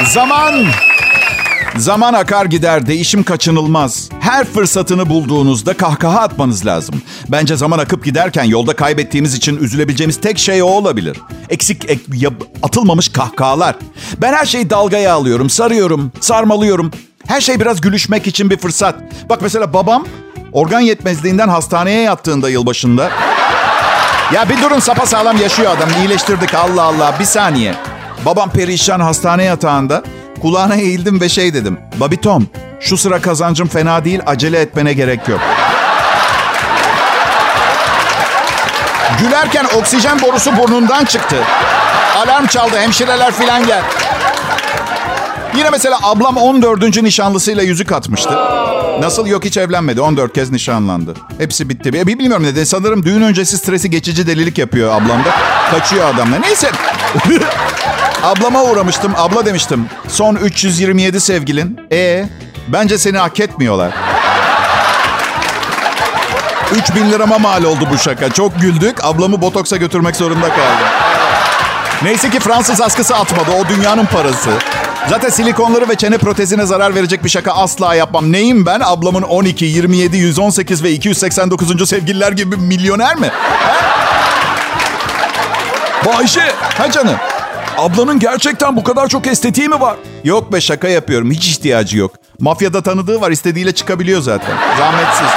Zaman 0.06 0.66
Zaman 1.78 2.14
akar 2.14 2.46
gider, 2.46 2.88
değişim 2.88 3.24
kaçınılmaz. 3.24 4.10
Her 4.20 4.46
fırsatını 4.46 5.10
bulduğunuzda 5.10 5.74
kahkaha 5.74 6.20
atmanız 6.20 6.66
lazım. 6.66 7.02
Bence 7.30 7.58
zaman 7.58 7.80
akıp 7.80 8.06
giderken 8.06 8.44
yolda 8.44 8.76
kaybettiğimiz 8.76 9.34
için 9.34 9.58
üzülebileceğimiz 9.58 10.22
tek 10.22 10.40
şey 10.40 10.64
o 10.64 10.66
olabilir. 10.66 11.18
Eksik 11.50 11.90
ek, 11.90 12.02
ya, 12.14 12.30
atılmamış 12.64 13.10
kahkahalar. 13.10 13.76
Ben 14.22 14.34
her 14.34 14.46
şeyi 14.46 14.70
dalgaya 14.70 15.14
alıyorum, 15.14 15.50
sarıyorum, 15.50 16.12
sarmalıyorum. 16.20 16.92
Her 17.28 17.42
şey 17.42 17.60
biraz 17.60 17.82
gülüşmek 17.82 18.28
için 18.28 18.50
bir 18.50 18.58
fırsat. 18.58 18.96
Bak 19.30 19.42
mesela 19.42 19.74
babam 19.74 20.06
organ 20.52 20.80
yetmezliğinden 20.80 21.50
hastaneye 21.50 22.02
yattığında 22.02 22.50
yılbaşında. 22.50 23.10
Ya 24.34 24.50
bir 24.50 24.62
durun 24.62 24.80
sapasağlam 24.80 25.38
yaşıyor 25.38 25.72
adam. 25.78 25.90
İyileştirdik 26.02 26.54
Allah 26.56 26.84
Allah. 26.84 27.16
Bir 27.20 27.26
saniye. 27.26 27.76
Babam 28.26 28.50
perişan 28.50 29.00
hastane 29.00 29.44
yatağında. 29.44 30.04
Kulağına 30.42 30.76
eğildim 30.76 31.22
ve 31.22 31.30
şey 31.30 31.54
dedim. 31.54 31.78
Babi 32.00 32.18
Tom, 32.22 32.48
şu 32.80 32.98
sıra 32.98 33.22
kazancım 33.22 33.68
fena 33.68 34.06
değil, 34.06 34.20
acele 34.26 34.60
etmene 34.60 34.94
gerek 34.94 35.28
yok. 35.28 35.40
Gülerken 39.20 39.66
oksijen 39.80 40.22
borusu 40.22 40.58
burnundan 40.58 41.06
çıktı. 41.06 41.36
Alarm 42.16 42.48
çaldı, 42.48 42.80
hemşireler 42.80 43.32
filan 43.32 43.68
gel. 43.68 43.82
Yine 45.56 45.70
mesela 45.70 46.00
ablam 46.04 46.38
14. 46.38 47.04
nişanlısıyla 47.04 47.64
yüzük 47.64 47.92
atmıştı. 47.92 48.34
Nasıl 49.00 49.28
yok 49.28 49.46
hiç 49.46 49.58
evlenmedi. 49.58 50.02
14 50.02 50.34
kez 50.34 50.52
nişanlandı. 50.52 51.14
Hepsi 51.38 51.70
bitti. 51.70 51.94
Bir 51.94 52.08
bilmiyorum 52.08 52.44
neden. 52.44 52.64
Sanırım 52.64 53.04
düğün 53.04 53.22
öncesi 53.22 53.58
stresi 53.58 53.90
geçici 53.90 54.28
delilik 54.28 54.58
yapıyor 54.58 54.90
ablam 54.94 55.26
da. 55.26 55.36
Kaçıyor 55.72 56.14
adamla. 56.16 56.38
Neyse. 56.40 56.72
Ablama 58.24 58.64
uğramıştım. 58.64 59.14
Abla 59.18 59.46
demiştim. 59.46 59.86
Son 60.08 60.36
327 60.36 61.22
sevgilin. 61.22 61.80
E 61.92 62.26
bence 62.68 62.98
seni 62.98 63.18
hak 63.18 63.40
etmiyorlar. 63.40 63.92
3000 66.76 67.12
lirama 67.12 67.38
mal 67.38 67.64
oldu 67.64 67.88
bu 67.94 67.98
şaka. 67.98 68.30
Çok 68.30 68.62
güldük. 68.62 69.06
Ablamı 69.06 69.42
botoksa 69.42 69.78
götürmek 69.78 70.16
zorunda 70.16 70.50
kaldım. 70.50 70.88
Neyse 72.04 72.30
ki 72.30 72.40
Fransız 72.40 72.82
askısı 72.82 73.16
atmadı. 73.16 73.52
O 73.52 73.70
dünyanın 73.70 74.06
parası. 74.06 74.50
Zaten 75.10 75.30
silikonları 75.30 75.90
ve 75.90 75.96
çene 75.96 76.18
protezine 76.18 76.66
zarar 76.66 76.96
verecek 76.96 77.24
bir 77.24 77.30
şaka 77.30 77.52
asla 77.52 77.96
yapmam. 77.96 78.32
Neyim 78.32 78.66
ben? 78.66 78.82
Ablamın 78.84 79.22
12, 79.22 79.66
27, 79.66 80.18
118 80.18 80.84
ve 80.84 80.92
289. 80.92 81.90
sevgililer 81.90 82.32
gibi 82.32 82.56
milyoner 82.58 83.16
mi? 83.16 83.32
Bayşe, 86.06 86.52
Ha 86.78 86.92
canım? 86.92 87.16
Ablanın 87.82 88.20
gerçekten 88.20 88.76
bu 88.76 88.84
kadar 88.84 89.08
çok 89.08 89.28
estetiği 89.28 89.70
mi 89.70 89.82
var? 89.82 89.96
Yok 90.24 90.54
be 90.54 90.62
şaka 90.62 90.88
yapıyorum. 90.88 91.32
Hiç 91.32 91.48
ihtiyacı 91.48 91.98
yok. 91.98 92.12
Mafyada 92.40 92.82
tanıdığı 92.82 93.22
var. 93.22 93.32
istediğiyle 93.32 93.72
çıkabiliyor 93.72 94.22
zaten. 94.22 94.58
Zahmetsiz. 94.78 95.28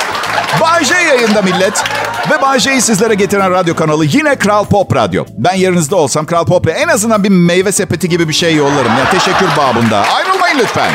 Bay 0.60 0.84
J 0.84 0.94
yayında 0.94 1.42
millet. 1.42 1.84
Ve 2.30 2.42
Bay 2.42 2.60
J'yi 2.60 2.80
sizlere 2.80 3.14
getiren 3.14 3.50
radyo 3.50 3.74
kanalı 3.74 4.04
yine 4.04 4.36
Kral 4.36 4.64
Pop 4.64 4.94
Radyo. 4.96 5.24
Ben 5.38 5.54
yerinizde 5.54 5.94
olsam 5.94 6.26
Kral 6.26 6.44
Pop'la 6.46 6.70
en 6.72 6.88
azından 6.88 7.24
bir 7.24 7.28
meyve 7.28 7.72
sepeti 7.72 8.08
gibi 8.08 8.28
bir 8.28 8.34
şey 8.34 8.56
yollarım. 8.56 8.92
Ya 8.98 9.10
teşekkür 9.10 9.46
babında. 9.56 9.98
Ayrılmayın 9.98 10.58
lütfen. 10.58 10.90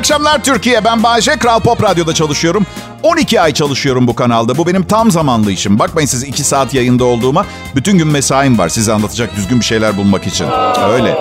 Akşamlar 0.00 0.44
Türkiye. 0.44 0.84
Ben 0.84 1.02
Bayece. 1.02 1.36
Kral 1.36 1.60
Pop 1.60 1.82
Radyo'da 1.82 2.14
çalışıyorum. 2.14 2.66
12 3.02 3.40
ay 3.40 3.52
çalışıyorum 3.52 4.06
bu 4.06 4.14
kanalda. 4.14 4.56
Bu 4.56 4.66
benim 4.66 4.82
tam 4.82 5.10
zamanlı 5.10 5.52
işim. 5.52 5.78
Bakmayın 5.78 6.06
siz 6.06 6.22
2 6.22 6.44
saat 6.44 6.74
yayında 6.74 7.04
olduğuma. 7.04 7.46
Bütün 7.74 7.98
gün 7.98 8.08
mesaim 8.08 8.58
var 8.58 8.68
size 8.68 8.92
anlatacak 8.92 9.36
düzgün 9.36 9.60
bir 9.60 9.64
şeyler 9.64 9.96
bulmak 9.96 10.26
için. 10.26 10.46
Öyle. 10.92 11.18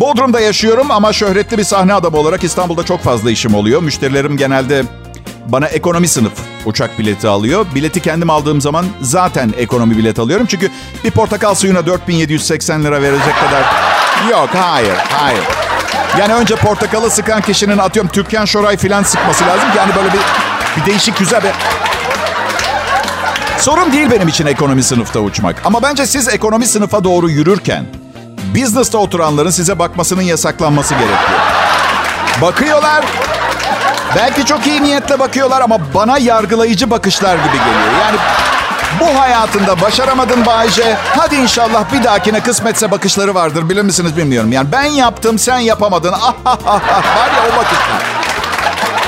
Bodrum'da 0.00 0.40
yaşıyorum 0.40 0.90
ama 0.90 1.12
şöhretli 1.12 1.58
bir 1.58 1.64
sahne 1.64 1.94
adamı 1.94 2.16
olarak 2.16 2.44
İstanbul'da 2.44 2.84
çok 2.84 3.00
fazla 3.00 3.30
işim 3.30 3.54
oluyor. 3.54 3.82
Müşterilerim 3.82 4.36
genelde 4.36 4.84
bana 5.46 5.66
ekonomi 5.66 6.08
sınıf 6.08 6.32
uçak 6.66 6.98
bileti 6.98 7.28
alıyor. 7.28 7.66
Bileti 7.74 8.00
kendim 8.00 8.30
aldığım 8.30 8.60
zaman 8.60 8.86
zaten 9.00 9.54
ekonomi 9.58 9.98
bilet 9.98 10.18
alıyorum. 10.18 10.46
Çünkü 10.46 10.70
bir 11.04 11.10
portakal 11.10 11.54
suyuna 11.54 11.86
4780 11.86 12.84
lira 12.84 13.02
verecek 13.02 13.34
kadar... 13.40 13.62
Yok, 14.30 14.48
hayır, 14.54 14.96
hayır. 14.96 15.44
Yani 16.18 16.34
önce 16.34 16.56
portakalı 16.56 17.10
sıkan 17.10 17.40
kişinin 17.40 17.78
atıyorum 17.78 18.10
Türkan 18.10 18.44
Şoray 18.44 18.76
filan 18.76 19.02
sıkması 19.02 19.46
lazım 19.46 19.68
yani 19.76 19.92
böyle 19.96 20.08
bir, 20.12 20.20
bir 20.80 20.86
değişik 20.86 21.18
güzel 21.18 21.42
bir... 21.42 21.50
Sorun 23.58 23.92
değil 23.92 24.10
benim 24.10 24.28
için 24.28 24.46
ekonomi 24.46 24.82
sınıfta 24.82 25.20
uçmak. 25.20 25.56
Ama 25.64 25.82
bence 25.82 26.06
siz 26.06 26.28
ekonomi 26.28 26.66
sınıfa 26.66 27.04
doğru 27.04 27.30
yürürken... 27.30 27.86
Business'ta 28.54 28.98
oturanların 28.98 29.50
size 29.50 29.78
bakmasının 29.78 30.22
yasaklanması 30.22 30.94
gerekiyor. 30.94 31.40
Bakıyorlar. 32.42 33.04
Belki 34.16 34.46
çok 34.46 34.66
iyi 34.66 34.82
niyetle 34.82 35.18
bakıyorlar 35.18 35.60
ama 35.60 35.78
bana 35.94 36.18
yargılayıcı 36.18 36.90
bakışlar 36.90 37.36
gibi 37.36 37.52
geliyor. 37.52 37.92
Yani 38.00 38.18
bu 39.00 39.20
hayatında 39.20 39.80
başaramadın 39.80 40.46
Bayce. 40.46 40.96
Hadi 41.16 41.36
inşallah 41.36 41.92
bir 41.92 42.04
dahakine 42.04 42.40
kısmetse 42.40 42.90
bakışları 42.90 43.34
vardır. 43.34 43.68
Bilir 43.68 43.82
misiniz 43.82 44.16
bilmiyorum. 44.16 44.52
Yani 44.52 44.72
ben 44.72 44.84
yaptım 44.84 45.38
sen 45.38 45.58
yapamadın. 45.58 46.12
Ah, 46.12 46.34
ah, 46.44 46.58
ah. 46.66 46.80
Var 47.16 47.28
ya 47.36 47.42
o 47.52 47.56
bakışlar. 47.56 48.02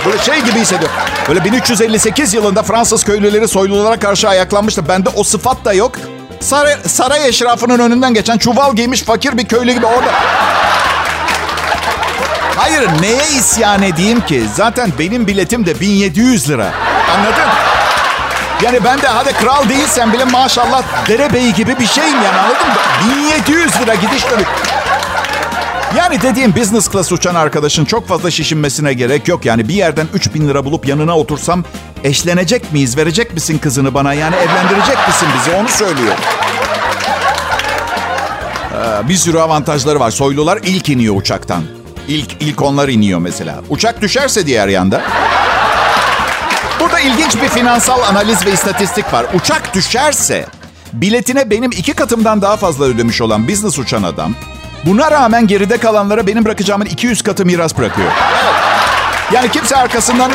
Böyle 0.06 0.18
şey 0.18 0.40
gibi 0.40 0.60
hissediyorum. 0.60 0.96
Böyle 1.28 1.44
1358 1.44 2.34
yılında 2.34 2.62
Fransız 2.62 3.04
köylüleri 3.04 3.48
soylulara 3.48 3.98
karşı 3.98 4.28
ayaklanmıştı. 4.28 4.88
Bende 4.88 5.08
o 5.08 5.24
sıfat 5.24 5.64
da 5.64 5.72
yok. 5.72 5.92
Saray, 6.40 6.76
saray 6.86 7.28
eşrafının 7.28 7.78
önünden 7.78 8.14
geçen 8.14 8.38
çuval 8.38 8.76
giymiş 8.76 9.02
fakir 9.02 9.38
bir 9.38 9.48
köylü 9.48 9.72
gibi 9.72 9.86
orada. 9.86 10.10
Hayır 12.56 12.88
neye 13.00 13.28
isyan 13.38 13.82
edeyim 13.82 14.20
ki? 14.20 14.44
Zaten 14.54 14.92
benim 14.98 15.26
biletim 15.26 15.66
de 15.66 15.80
1700 15.80 16.48
lira. 16.50 16.70
Anladın? 17.16 17.69
Yani 18.64 18.84
ben 18.84 19.02
de 19.02 19.06
hadi 19.06 19.32
kral 19.32 19.68
değilsem 19.68 20.12
bile 20.12 20.24
maşallah 20.24 20.82
derebeyi 21.08 21.54
gibi 21.54 21.78
bir 21.78 21.86
şeyim 21.86 22.22
yani 22.24 22.38
anladın 22.38 22.68
mı? 22.68 22.74
1700 23.46 23.80
lira 23.80 23.94
gidiş 23.94 24.30
dönük. 24.30 24.46
Yani 25.96 26.22
dediğim 26.22 26.56
business 26.56 26.90
class 26.90 27.12
uçan 27.12 27.34
arkadaşın 27.34 27.84
çok 27.84 28.08
fazla 28.08 28.30
şişinmesine 28.30 28.92
gerek 28.92 29.28
yok. 29.28 29.44
Yani 29.44 29.68
bir 29.68 29.74
yerden 29.74 30.06
3000 30.14 30.48
lira 30.48 30.64
bulup 30.64 30.88
yanına 30.88 31.18
otursam 31.18 31.64
eşlenecek 32.04 32.72
miyiz? 32.72 32.96
Verecek 32.96 33.34
misin 33.34 33.58
kızını 33.58 33.94
bana? 33.94 34.14
Yani 34.14 34.36
evlendirecek 34.36 35.08
misin 35.08 35.28
bizi? 35.38 35.56
Onu 35.56 35.68
söylüyor. 35.68 36.14
Ee, 38.74 39.08
bir 39.08 39.16
sürü 39.16 39.38
avantajları 39.38 40.00
var. 40.00 40.10
Soylular 40.10 40.58
ilk 40.62 40.88
iniyor 40.88 41.16
uçaktan. 41.16 41.62
İlk, 42.08 42.42
ilk 42.42 42.62
onlar 42.62 42.88
iniyor 42.88 43.18
mesela. 43.18 43.60
Uçak 43.68 44.00
düşerse 44.00 44.46
diğer 44.46 44.68
yanda. 44.68 45.02
Burada 46.80 47.00
ilginç 47.00 47.42
bir 47.42 47.48
finansal 47.48 48.02
analiz 48.02 48.46
ve 48.46 48.52
istatistik 48.52 49.12
var. 49.12 49.26
Uçak 49.34 49.74
düşerse 49.74 50.46
biletine 50.92 51.50
benim 51.50 51.70
iki 51.70 51.92
katımdan 51.92 52.42
daha 52.42 52.56
fazla 52.56 52.84
ödemiş 52.84 53.20
olan 53.20 53.48
business 53.48 53.78
uçan 53.78 54.02
adam 54.02 54.34
buna 54.86 55.10
rağmen 55.10 55.46
geride 55.46 55.76
kalanlara 55.76 56.26
benim 56.26 56.44
bırakacağımın 56.44 56.86
200 56.86 57.22
katı 57.22 57.46
miras 57.46 57.78
bırakıyor. 57.78 58.08
Yani 59.32 59.50
kimse 59.50 59.76
arkasından 59.76 60.30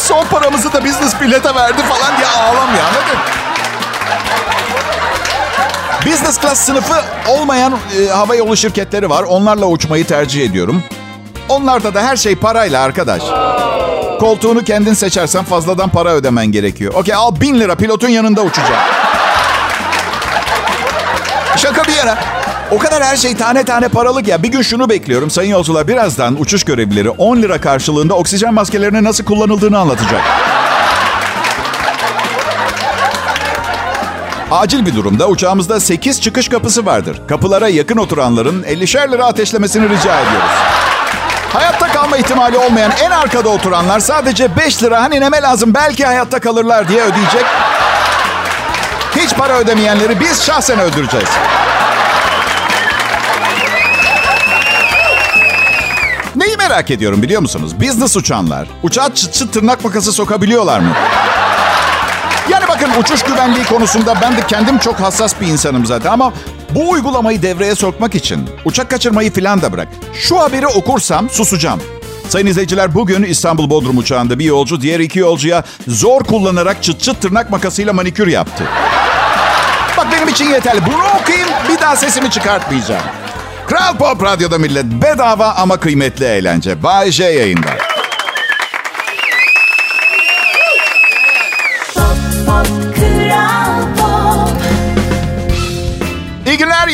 son 0.00 0.24
paramızı 0.24 0.72
da 0.72 0.84
business 0.84 1.20
bilete 1.20 1.54
verdi 1.54 1.82
falan 1.82 2.16
diye 2.16 2.28
ağlamıyor 2.28 2.84
anladın? 2.84 3.18
Business 6.06 6.40
class 6.40 6.60
sınıfı 6.60 6.94
olmayan 7.28 7.78
e, 8.00 8.08
hava 8.08 8.34
yolu 8.34 8.56
şirketleri 8.56 9.10
var. 9.10 9.22
Onlarla 9.22 9.66
uçmayı 9.66 10.06
tercih 10.06 10.44
ediyorum. 10.44 10.82
Onlarda 11.48 11.94
da 11.94 12.02
her 12.02 12.16
şey 12.16 12.36
parayla 12.36 12.82
arkadaş. 12.82 13.22
Koltuğunu 14.20 14.64
kendin 14.64 14.94
seçersen 14.94 15.44
fazladan 15.44 15.88
para 15.88 16.10
ödemen 16.12 16.46
gerekiyor. 16.46 16.94
Okey 16.94 17.14
al 17.14 17.40
bin 17.40 17.60
lira 17.60 17.74
pilotun 17.74 18.08
yanında 18.08 18.42
uçacağım. 18.42 18.80
Şaka 21.56 21.84
bir 21.84 21.92
yana. 21.92 22.18
O 22.70 22.78
kadar 22.78 23.02
her 23.04 23.16
şey 23.16 23.36
tane 23.36 23.64
tane 23.64 23.88
paralık 23.88 24.28
ya. 24.28 24.42
Bir 24.42 24.48
gün 24.48 24.62
şunu 24.62 24.88
bekliyorum. 24.88 25.30
Sayın 25.30 25.50
yolcular 25.50 25.88
birazdan 25.88 26.40
uçuş 26.40 26.64
görevlileri 26.64 27.10
10 27.10 27.36
lira 27.36 27.60
karşılığında 27.60 28.14
oksijen 28.14 28.54
maskelerinin 28.54 29.04
nasıl 29.04 29.24
kullanıldığını 29.24 29.78
anlatacak. 29.78 30.20
Acil 34.50 34.86
bir 34.86 34.94
durumda 34.94 35.28
uçağımızda 35.28 35.80
8 35.80 36.20
çıkış 36.20 36.48
kapısı 36.48 36.86
vardır. 36.86 37.20
Kapılara 37.28 37.68
yakın 37.68 37.96
oturanların 37.96 38.62
50'şer 38.62 39.12
lira 39.12 39.24
ateşlemesini 39.26 39.84
rica 39.88 40.20
ediyoruz. 40.20 40.50
Hayatta 41.56 41.88
kalma 41.88 42.16
ihtimali 42.16 42.58
olmayan 42.58 42.92
en 43.02 43.10
arkada 43.10 43.48
oturanlar 43.48 44.00
sadece 44.00 44.56
5 44.56 44.82
lira 44.82 45.02
hani 45.02 45.20
neme 45.20 45.42
lazım 45.42 45.74
belki 45.74 46.04
hayatta 46.06 46.40
kalırlar 46.40 46.88
diye 46.88 47.02
ödeyecek. 47.02 47.44
Hiç 49.16 49.34
para 49.34 49.58
ödemeyenleri 49.58 50.20
biz 50.20 50.44
şahsen 50.44 50.78
öldüreceğiz. 50.78 51.28
Neyi 56.36 56.56
merak 56.56 56.90
ediyorum 56.90 57.22
biliyor 57.22 57.40
musunuz? 57.42 57.80
Business 57.80 58.16
uçanlar 58.16 58.68
uçağa 58.82 59.14
çıt 59.14 59.34
çıt 59.34 59.52
tırnak 59.52 59.84
makası 59.84 60.12
sokabiliyorlar 60.12 60.80
mı? 60.80 60.92
Yani 62.48 62.64
bakın 62.68 62.90
uçuş 63.00 63.22
güvenliği 63.22 63.64
konusunda 63.64 64.14
ben 64.22 64.36
de 64.36 64.46
kendim 64.46 64.78
çok 64.78 65.00
hassas 65.00 65.40
bir 65.40 65.46
insanım 65.46 65.86
zaten 65.86 66.10
ama 66.12 66.32
bu 66.74 66.90
uygulamayı 66.90 67.42
devreye 67.42 67.74
sokmak 67.74 68.14
için 68.14 68.48
uçak 68.64 68.90
kaçırmayı 68.90 69.32
falan 69.32 69.62
da 69.62 69.72
bırak. 69.72 69.88
Şu 70.14 70.40
haberi 70.40 70.66
okursam 70.66 71.30
susacağım. 71.30 71.80
Sayın 72.28 72.46
izleyiciler 72.46 72.94
bugün 72.94 73.22
İstanbul 73.22 73.70
Bodrum 73.70 73.98
uçağında 73.98 74.38
bir 74.38 74.44
yolcu 74.44 74.80
diğer 74.80 75.00
iki 75.00 75.18
yolcuya 75.18 75.64
zor 75.88 76.20
kullanarak 76.24 76.82
çıt 76.82 77.00
çıt 77.00 77.20
tırnak 77.22 77.50
makasıyla 77.50 77.92
manikür 77.92 78.26
yaptı. 78.26 78.64
Bak 79.96 80.06
benim 80.12 80.28
için 80.28 80.50
yeterli. 80.50 80.80
Bunu 80.86 81.02
okuyayım 81.22 81.48
bir 81.68 81.80
daha 81.80 81.96
sesimi 81.96 82.30
çıkartmayacağım. 82.30 83.02
Kral 83.66 83.96
Pop 83.96 84.22
Radyo'da 84.22 84.58
millet 84.58 84.84
bedava 84.84 85.48
ama 85.52 85.76
kıymetli 85.76 86.24
eğlence. 86.24 86.82
Bay 86.82 87.10
J 87.10 87.24
yayında. 87.24 87.68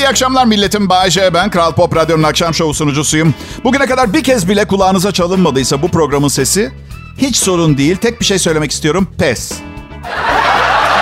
İyi 0.03 0.09
akşamlar 0.09 0.45
milletim. 0.45 0.89
Bay 0.89 1.11
J, 1.11 1.35
ben 1.35 1.51
Kral 1.51 1.73
Pop 1.73 1.97
Radyo'nun 1.97 2.23
akşam 2.23 2.55
şovu 2.55 2.75
sunucusuyum. 2.75 3.35
Bugüne 3.65 3.87
kadar 3.87 4.13
bir 4.13 4.25
kez 4.25 4.49
bile 4.49 4.65
kulağınıza 4.65 5.13
çalınmadıysa 5.13 5.83
bu 5.83 5.89
programın 5.89 6.29
sesi 6.29 6.73
hiç 7.19 7.37
sorun 7.37 7.79
değil. 7.79 7.97
Tek 7.97 8.21
bir 8.21 8.25
şey 8.25 8.39
söylemek 8.39 8.73
istiyorum. 8.73 9.09
Pes. 9.19 9.53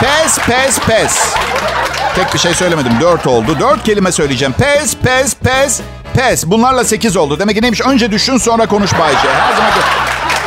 Pes, 0.00 0.38
pes, 0.38 0.78
pes. 0.78 1.34
Tek 2.14 2.34
bir 2.34 2.38
şey 2.38 2.54
söylemedim. 2.54 2.92
Dört 3.00 3.26
oldu. 3.26 3.56
Dört 3.60 3.84
kelime 3.84 4.12
söyleyeceğim. 4.12 4.54
Pes, 4.58 4.96
pes, 4.96 5.34
pes, 5.34 5.80
pes. 6.14 6.46
Bunlarla 6.46 6.84
sekiz 6.84 7.16
oldu. 7.16 7.38
Demek 7.38 7.56
ki 7.56 7.62
neymiş? 7.62 7.80
Önce 7.80 8.12
düşün 8.12 8.36
sonra 8.36 8.66
konuş 8.66 8.92
Bay 8.98 9.12
J. 9.12 9.28
Her 9.28 9.56
zaman 9.56 9.70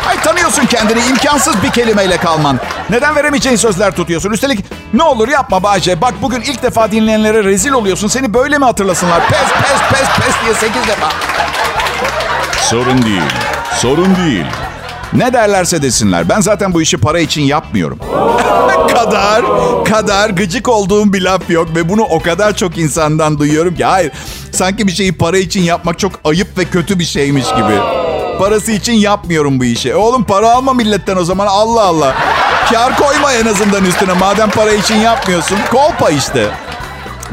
Ay 0.07 0.21
tanıyorsun 0.21 0.65
kendini. 0.65 0.99
imkansız 1.09 1.63
bir 1.63 1.69
kelimeyle 1.69 2.17
kalman. 2.17 2.59
Neden 2.89 3.15
veremeyeceğin 3.15 3.55
sözler 3.55 3.95
tutuyorsun? 3.95 4.31
Üstelik 4.31 4.65
ne 4.93 5.03
olur 5.03 5.27
yapma 5.27 5.63
Bayce. 5.63 6.01
Bak 6.01 6.13
bugün 6.21 6.41
ilk 6.41 6.63
defa 6.63 6.91
dinleyenlere 6.91 7.43
rezil 7.43 7.71
oluyorsun. 7.71 8.07
Seni 8.07 8.33
böyle 8.33 8.57
mi 8.57 8.65
hatırlasınlar? 8.65 9.27
Pes 9.27 9.39
pes 9.39 9.99
pes 9.99 10.25
pes 10.25 10.35
diye 10.45 10.53
sekiz 10.53 10.87
defa. 10.87 11.09
Sorun 12.61 13.01
değil. 13.01 13.21
Sorun 13.77 14.15
değil. 14.15 14.45
Ne 15.13 15.33
derlerse 15.33 15.81
desinler. 15.81 16.29
Ben 16.29 16.41
zaten 16.41 16.73
bu 16.73 16.81
işi 16.81 16.97
para 16.97 17.19
için 17.19 17.41
yapmıyorum. 17.41 17.99
kadar, 18.93 19.43
kadar 19.85 20.29
gıcık 20.29 20.69
olduğum 20.69 21.13
bir 21.13 21.21
laf 21.21 21.49
yok. 21.49 21.75
Ve 21.75 21.89
bunu 21.89 22.01
o 22.01 22.19
kadar 22.19 22.55
çok 22.55 22.77
insandan 22.77 23.39
duyuyorum 23.39 23.75
ki. 23.75 23.85
Hayır, 23.85 24.11
sanki 24.51 24.87
bir 24.87 24.91
şeyi 24.91 25.11
para 25.17 25.37
için 25.37 25.61
yapmak 25.61 25.99
çok 25.99 26.11
ayıp 26.23 26.57
ve 26.57 26.65
kötü 26.65 26.99
bir 26.99 27.05
şeymiş 27.05 27.45
gibi. 27.49 28.02
Parası 28.39 28.71
için 28.71 28.93
yapmıyorum 28.93 29.59
bu 29.59 29.65
işi. 29.65 29.89
E 29.89 29.95
oğlum 29.95 30.23
para 30.23 30.51
alma 30.51 30.73
milletten 30.73 31.17
o 31.17 31.23
zaman 31.23 31.47
Allah 31.47 31.81
Allah. 31.81 32.15
Kar 32.71 32.97
koyma 32.97 33.33
en 33.33 33.45
azından 33.45 33.85
üstüne. 33.85 34.13
Madem 34.13 34.49
para 34.49 34.71
için 34.71 34.95
yapmıyorsun. 34.95 35.57
Kolpa 35.71 36.09
işte. 36.09 36.49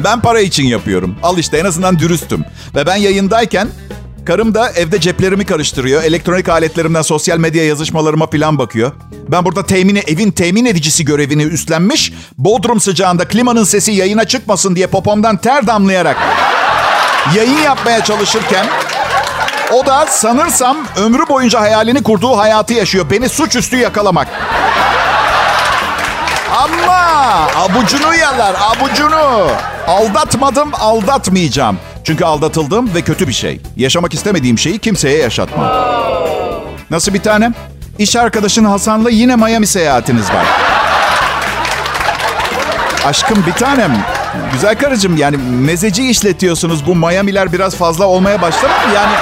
Ben 0.05 0.21
para 0.21 0.41
için 0.41 0.65
yapıyorum. 0.65 1.17
Al 1.23 1.39
işte 1.39 1.59
en 1.59 1.65
azından 1.65 1.99
dürüstüm. 1.99 2.45
Ve 2.75 2.87
ben 2.87 2.97
yayındayken 2.97 3.69
karım 4.25 4.55
da 4.55 4.71
evde 4.71 5.01
ceplerimi 5.01 5.47
karıştırıyor. 5.47 6.03
Elektronik 6.03 6.49
aletlerimden 6.49 7.03
sosyal 7.03 7.39
medya 7.39 7.65
yazışmalarıma 7.65 8.27
falan 8.27 8.59
bakıyor. 8.59 8.93
Ben 9.29 9.45
burada 9.45 9.67
temini, 9.67 9.99
evin 9.99 10.31
temin 10.31 10.65
edicisi 10.65 11.05
görevini 11.05 11.43
üstlenmiş. 11.43 12.13
Bodrum 12.39 12.81
sıcağında 12.81 13.29
klimanın 13.29 13.65
sesi 13.65 13.93
yayına 13.93 14.25
çıkmasın 14.25 14.77
diye 14.77 14.87
popomdan 14.87 15.37
ter 15.37 15.67
damlayarak 15.67 16.17
yayın 17.37 17.63
yapmaya 17.63 18.05
çalışırken 18.05 18.67
o 19.73 19.87
da 19.87 20.07
sanırsam 20.07 20.77
ömrü 20.97 21.29
boyunca 21.29 21.61
hayalini 21.61 22.03
kurduğu 22.03 22.39
hayatı 22.39 22.75
yaşıyor. 22.75 23.11
Beni 23.11 23.29
suçüstü 23.29 23.77
yakalamak. 23.77 24.29
Ama 26.57 27.01
abucunu 27.57 28.15
yalar, 28.15 28.55
abucunu. 28.61 29.49
Aldatmadım, 29.87 30.71
aldatmayacağım. 30.81 31.79
Çünkü 32.05 32.25
aldatıldım 32.25 32.95
ve 32.95 33.03
kötü 33.03 33.29
bir 33.29 33.33
şey. 33.33 33.61
Yaşamak 33.77 34.15
istemediğim 34.15 34.59
şeyi 34.59 34.79
kimseye 34.79 35.19
yaşatmam. 35.19 35.69
Nasıl 36.91 37.15
bir 37.15 37.23
tanem? 37.23 37.55
İş 37.99 38.17
arkadaşın 38.17 38.65
Hasan'la 38.65 39.11
yine 39.11 39.37
Miami 39.37 39.67
seyahatiniz 39.67 40.31
var. 40.31 40.47
Aşkım 43.05 43.45
bir 43.47 43.53
tanem. 43.53 44.05
Güzel 44.53 44.79
karıcığım 44.79 45.17
yani 45.17 45.37
mezeci 45.37 46.11
işletiyorsunuz. 46.11 46.87
Bu 46.87 46.95
Miami'ler 46.95 47.53
biraz 47.53 47.75
fazla 47.77 48.07
olmaya 48.07 48.43
başladı 48.43 48.67
mı? 48.67 48.95
Yani 48.95 49.13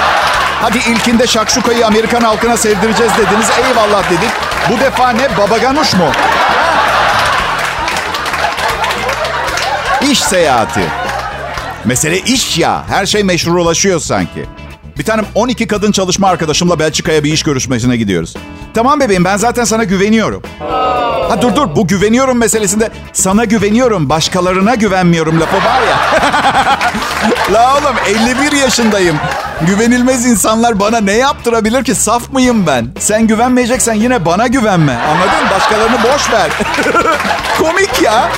hadi 0.61 0.77
ilkinde 0.77 1.27
şakşukayı 1.27 1.87
Amerikan 1.87 2.21
halkına 2.21 2.57
sevdireceğiz 2.57 3.11
dediniz. 3.17 3.47
Eyvallah 3.67 4.09
dedik. 4.09 4.29
Bu 4.69 4.79
defa 4.79 5.09
ne? 5.09 5.37
Babaganuş 5.37 5.93
mu? 5.93 6.05
İş 10.11 10.19
seyahati. 10.19 10.81
Mesele 11.85 12.19
iş 12.19 12.57
ya. 12.57 12.83
Her 12.89 13.05
şey 13.05 13.23
meşrulaşıyor 13.23 13.99
sanki. 13.99 14.45
Bir 14.97 15.03
tanem 15.05 15.25
12 15.35 15.67
kadın 15.67 15.91
çalışma 15.91 16.27
arkadaşımla 16.27 16.79
Belçika'ya 16.79 17.23
bir 17.23 17.33
iş 17.33 17.43
görüşmesine 17.43 17.97
gidiyoruz. 17.97 18.35
Tamam 18.73 18.99
bebeğim 18.99 19.25
ben 19.25 19.37
zaten 19.37 19.63
sana 19.63 19.83
güveniyorum. 19.83 20.43
Ha 21.29 21.41
dur 21.41 21.55
dur 21.55 21.75
bu 21.75 21.87
güveniyorum 21.87 22.37
meselesinde 22.37 22.89
sana 23.13 23.45
güveniyorum 23.45 24.09
başkalarına 24.09 24.75
güvenmiyorum 24.75 25.39
lafı 25.39 25.57
var 25.57 25.81
ya. 25.89 25.99
La 27.53 27.77
oğlum 27.77 27.95
51 28.27 28.51
yaşındayım. 28.51 29.17
Güvenilmez 29.67 30.25
insanlar 30.25 30.79
bana 30.79 30.99
ne 31.01 31.11
yaptırabilir 31.11 31.83
ki? 31.83 31.95
Saf 31.95 32.33
mıyım 32.33 32.67
ben? 32.67 32.87
Sen 32.99 33.27
güvenmeyeceksen 33.27 33.93
yine 33.93 34.25
bana 34.25 34.47
güvenme. 34.47 34.93
Anladın? 34.93 35.49
Başkalarını 35.51 35.97
boş 36.03 36.31
ver. 36.31 36.49
Komik 37.57 38.01
ya. 38.01 38.29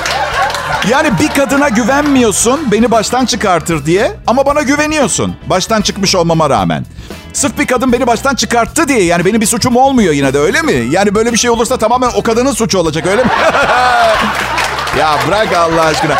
Yani 0.90 1.10
bir 1.20 1.30
kadına 1.30 1.70
güvenmiyorsun 1.70 2.72
beni 2.72 2.92
baştan 2.92 3.26
çıkartır 3.26 3.86
diye 3.86 4.12
ama 4.28 4.46
bana 4.46 4.62
güveniyorsun. 4.62 5.36
Baştan 5.50 5.82
çıkmış 5.82 6.16
olmama 6.16 6.50
rağmen. 6.50 6.86
Sırf 7.34 7.60
bir 7.60 7.68
kadın 7.68 7.94
beni 7.94 8.08
baştan 8.08 8.36
çıkarttı 8.36 8.88
diye 8.88 9.04
yani 9.04 9.26
benim 9.26 9.42
bir 9.42 9.46
suçum 9.46 9.76
olmuyor 9.76 10.14
yine 10.14 10.34
de 10.34 10.40
öyle 10.40 10.62
mi? 10.62 10.74
Yani 10.90 11.16
böyle 11.16 11.32
bir 11.34 11.38
şey 11.38 11.50
olursa 11.50 11.78
tamamen 11.78 12.10
o 12.16 12.24
kadının 12.24 12.52
suçu 12.54 12.80
olacak 12.80 13.08
öyle 13.08 13.24
mi? 13.24 13.30
ya 15.00 15.18
bırak 15.28 15.54
Allah 15.58 15.82
aşkına. 15.82 16.16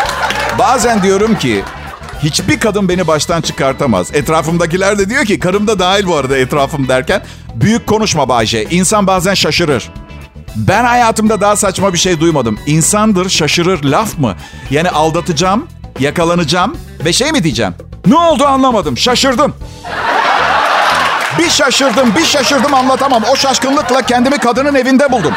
Bazen 0.58 1.02
diyorum 1.02 1.38
ki 1.38 1.64
hiçbir 2.22 2.60
kadın 2.60 2.88
beni 2.88 3.06
baştan 3.06 3.40
çıkartamaz. 3.40 4.14
Etrafımdakiler 4.14 4.98
de 4.98 5.08
diyor 5.08 5.24
ki 5.24 5.38
karım 5.38 5.66
da 5.66 5.78
dahil 5.78 6.06
bu 6.06 6.16
arada 6.16 6.38
etrafım 6.38 6.88
derken. 6.88 7.22
Büyük 7.54 7.86
konuşma 7.86 8.28
Bayce. 8.28 8.64
İnsan 8.64 9.06
bazen 9.06 9.34
şaşırır. 9.34 9.90
Ben 10.56 10.84
hayatımda 10.84 11.40
daha 11.40 11.56
saçma 11.56 11.92
bir 11.92 11.98
şey 11.98 12.20
duymadım. 12.20 12.58
İnsandır 12.66 13.28
şaşırır 13.28 13.84
laf 13.84 14.18
mı? 14.18 14.34
Yani 14.70 14.90
aldatacağım, 14.90 15.66
yakalanacağım 16.00 16.76
ve 17.04 17.12
şey 17.12 17.32
mi 17.32 17.44
diyeceğim? 17.44 17.74
Ne 18.06 18.16
oldu 18.16 18.46
anlamadım. 18.46 18.98
Şaşırdım. 18.98 19.54
Bir 21.38 21.50
şaşırdım, 21.50 22.14
bir 22.16 22.24
şaşırdım 22.24 22.74
anlatamam. 22.74 23.22
O 23.32 23.36
şaşkınlıkla 23.36 24.02
kendimi 24.02 24.38
kadının 24.38 24.74
evinde 24.74 25.12
buldum. 25.12 25.32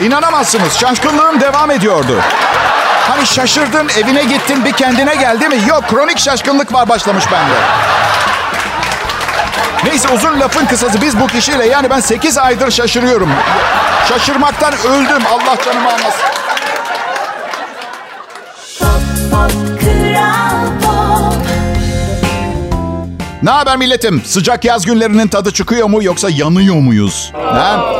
İnanamazsınız. 0.00 0.72
Şaşkınlığım 0.74 1.40
devam 1.40 1.70
ediyordu. 1.70 2.20
Hani 3.08 3.26
şaşırdın, 3.26 3.88
evine 3.98 4.24
gittin, 4.24 4.64
bir 4.64 4.72
kendine 4.72 5.14
geldi 5.14 5.48
mi? 5.48 5.56
Yok, 5.68 5.84
kronik 5.88 6.18
şaşkınlık 6.18 6.72
var 6.72 6.88
başlamış 6.88 7.24
bende. 7.32 7.54
Neyse 9.84 10.08
uzun 10.08 10.40
lafın 10.40 10.66
kısası 10.66 11.02
biz 11.02 11.20
bu 11.20 11.26
kişiyle 11.26 11.66
yani 11.66 11.90
ben 11.90 12.00
8 12.00 12.38
aydır 12.38 12.70
şaşırıyorum. 12.70 13.30
Şaşırmaktan 14.08 14.72
öldüm. 14.72 15.22
Allah 15.26 15.56
canımı 15.64 15.88
almasın. 15.88 16.22
Ne 23.42 23.50
haber 23.50 23.76
milletim? 23.76 24.22
Sıcak 24.24 24.64
yaz 24.64 24.86
günlerinin 24.86 25.28
tadı 25.28 25.52
çıkıyor 25.52 25.88
mu 25.88 26.02
yoksa 26.02 26.30
yanıyor 26.30 26.76
muyuz? 26.76 27.32
Ha? 27.34 27.92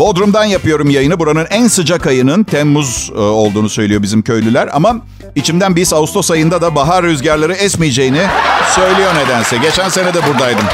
Bodrum'dan 0.00 0.44
yapıyorum 0.44 0.90
yayını. 0.90 1.18
Buranın 1.18 1.46
en 1.50 1.68
sıcak 1.68 2.06
ayının 2.06 2.44
Temmuz 2.44 3.10
e, 3.14 3.18
olduğunu 3.18 3.68
söylüyor 3.68 4.02
bizim 4.02 4.22
köylüler. 4.22 4.68
Ama 4.72 4.96
içimden 5.34 5.76
biz 5.76 5.92
Ağustos 5.92 6.30
ayında 6.30 6.62
da 6.62 6.74
bahar 6.74 7.04
rüzgarları 7.04 7.52
esmeyeceğini 7.52 8.22
söylüyor 8.74 9.14
nedense. 9.14 9.56
Geçen 9.56 9.88
sene 9.88 10.14
de 10.14 10.18
buradaydım. 10.26 10.64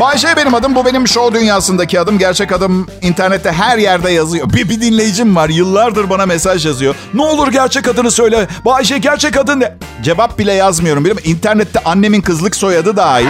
Bayşe 0.00 0.28
benim 0.36 0.54
adım. 0.54 0.74
Bu 0.74 0.84
benim 0.84 1.08
show 1.08 1.40
dünyasındaki 1.40 2.00
adım. 2.00 2.18
Gerçek 2.18 2.52
adım 2.52 2.86
internette 3.02 3.52
her 3.52 3.78
yerde 3.78 4.10
yazıyor. 4.10 4.52
Bir, 4.52 4.68
bir 4.68 4.80
dinleyicim 4.80 5.36
var. 5.36 5.48
Yıllardır 5.48 6.10
bana 6.10 6.26
mesaj 6.26 6.66
yazıyor. 6.66 6.94
Ne 7.14 7.22
olur 7.22 7.52
gerçek 7.52 7.88
adını 7.88 8.10
söyle. 8.10 8.48
Bayşe 8.64 8.98
gerçek 8.98 9.36
adın 9.36 9.60
ne? 9.60 9.74
Cevap 10.02 10.38
bile 10.38 10.52
yazmıyorum. 10.52 11.02
Musun? 11.02 11.20
İnternette 11.24 11.80
annemin 11.84 12.20
kızlık 12.20 12.56
soyadı 12.56 12.96
dahil. 12.96 13.28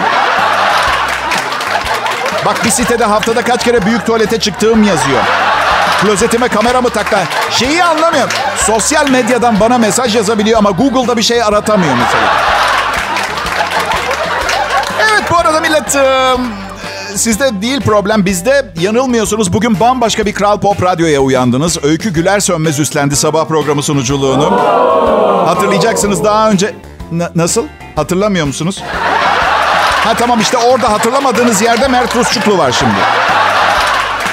Bak 2.49 2.65
bir 2.65 2.71
sitede 2.71 3.05
haftada 3.05 3.43
kaç 3.45 3.65
kere 3.65 3.87
büyük 3.87 4.07
tuvalete 4.07 4.41
çıktığım 4.41 4.83
yazıyor. 4.83 5.21
Klozetime 6.03 6.49
kamera 6.49 6.81
mı 6.83 6.91
taktı? 6.91 7.17
Şeyi 7.51 7.85
anlamıyorum. 7.85 8.31
Sosyal 8.57 9.09
medyadan 9.11 9.61
bana 9.61 9.79
mesaj 9.79 10.17
yazabiliyor 10.17 10.59
ama 10.59 10.71
Google'da 10.71 11.17
bir 11.17 11.23
şey 11.23 11.43
aratamıyor 11.43 11.95
mesela. 11.95 12.33
Evet 15.11 15.31
bu 15.31 15.37
arada 15.37 15.61
millet... 15.61 15.97
e, 15.97 16.35
Sizde 17.17 17.63
değil 17.63 17.81
problem 17.81 18.25
bizde 18.27 18.67
yanılmıyorsunuz. 18.81 19.53
Bugün 19.53 19.81
bambaşka 19.81 20.27
bir 20.27 20.33
Kral 20.35 20.61
Pop 20.61 20.83
Radyo'ya 20.83 21.21
uyandınız. 21.21 21.85
Öykü 21.85 22.13
Güler 22.13 22.41
Sönmez 22.41 22.81
üstlendi 22.81 23.17
sabah 23.17 23.45
programı 23.47 23.83
sunuculuğunu. 23.83 24.61
Hatırlayacaksınız 25.47 26.25
daha 26.25 26.51
önce... 26.51 26.75
Na- 27.13 27.31
nasıl? 27.35 27.65
Hatırlamıyor 27.97 28.47
musunuz? 28.47 28.83
Ha 30.05 30.15
tamam 30.15 30.41
işte 30.41 30.57
orada 30.57 30.93
hatırlamadığınız 30.93 31.63
yerde 31.63 31.89
Mert 31.89 32.17
Rusçuklu 32.17 32.59
var 32.59 32.73
şimdi. 32.73 33.01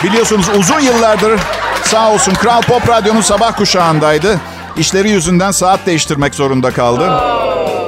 Biliyorsunuz 0.04 0.50
uzun 0.60 0.80
yıllardır 0.80 1.40
sağ 1.84 2.12
olsun 2.12 2.34
Kral 2.34 2.62
Pop 2.62 2.90
Radyo'nun 2.90 3.22
sabah 3.22 3.58
kuşağındaydı. 3.58 4.40
İşleri 4.78 5.10
yüzünden 5.10 5.52
saat 5.52 5.86
değiştirmek 5.86 6.36
zorunda 6.36 6.72
kaldı. 6.72 7.12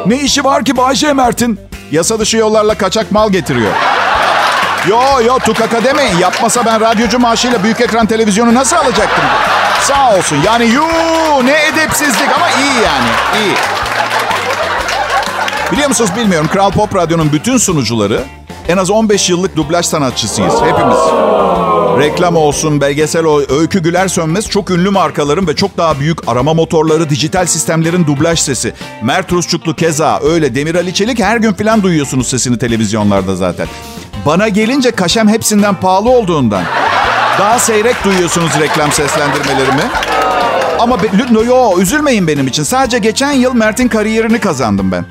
Ne 0.05 0.15
işi 0.15 0.43
var 0.43 0.63
ki 0.65 0.77
Bayşe 0.77 1.13
Mert'in? 1.13 1.59
Yasa 1.91 2.19
dışı 2.19 2.37
yollarla 2.37 2.77
kaçak 2.77 3.11
mal 3.11 3.29
getiriyor. 3.29 3.71
Yo 4.87 4.99
yo 5.25 5.39
tukaka 5.39 5.83
demeyin. 5.83 6.17
Yapmasa 6.17 6.65
ben 6.65 6.81
radyocu 6.81 7.19
maaşıyla 7.19 7.63
büyük 7.63 7.81
ekran 7.81 8.05
televizyonu 8.05 8.53
nasıl 8.53 8.75
alacaktım? 8.75 9.25
Sağ 9.81 10.15
olsun. 10.15 10.37
Yani 10.45 10.65
yuu 10.65 11.45
ne 11.45 11.65
edepsizlik 11.67 12.29
ama 12.35 12.49
iyi 12.49 12.73
yani. 12.85 13.43
iyi. 13.43 13.55
Biliyor 15.71 15.87
musunuz 15.87 16.09
bilmiyorum. 16.17 16.49
Kral 16.53 16.71
Pop 16.71 16.95
Radyo'nun 16.95 17.31
bütün 17.33 17.57
sunucuları 17.57 18.23
en 18.67 18.77
az 18.77 18.89
15 18.89 19.29
yıllık 19.29 19.55
dublaj 19.55 19.85
sanatçısıyız. 19.85 20.53
Hepimiz. 20.53 20.97
Reklam 21.99 22.35
olsun, 22.35 22.81
belgesel 22.81 23.25
o, 23.25 23.41
Öykü 23.49 23.83
Güler 23.83 24.07
Sönmez 24.07 24.49
çok 24.49 24.71
ünlü 24.71 24.89
markaların 24.89 25.47
ve 25.47 25.55
çok 25.55 25.77
daha 25.77 25.99
büyük 25.99 26.27
arama 26.27 26.53
motorları, 26.53 27.09
dijital 27.09 27.45
sistemlerin 27.45 28.07
dublaj 28.07 28.39
sesi. 28.39 28.73
Mert 29.03 29.31
Rusçuklu 29.31 29.75
keza 29.75 30.19
öyle. 30.23 30.55
Demir 30.55 30.75
Ali 30.75 30.93
Çelik 30.93 31.19
her 31.19 31.37
gün 31.37 31.53
falan 31.53 31.83
duyuyorsunuz 31.83 32.27
sesini 32.27 32.57
televizyonlarda 32.57 33.35
zaten. 33.35 33.67
Bana 34.25 34.47
gelince 34.47 34.91
kaşem 34.91 35.27
hepsinden 35.27 35.75
pahalı 35.75 36.09
olduğundan. 36.09 36.63
Daha 37.39 37.59
seyrek 37.59 38.03
duyuyorsunuz 38.03 38.51
reklam 38.59 38.91
seslendirmelerimi. 38.91 39.83
Ama 40.79 41.03
be, 41.03 41.07
yo, 41.45 41.79
üzülmeyin 41.79 42.27
benim 42.27 42.47
için. 42.47 42.63
Sadece 42.63 42.97
geçen 42.97 43.31
yıl 43.31 43.53
Mert'in 43.53 43.87
kariyerini 43.87 44.39
kazandım 44.39 44.91
ben. 44.91 45.05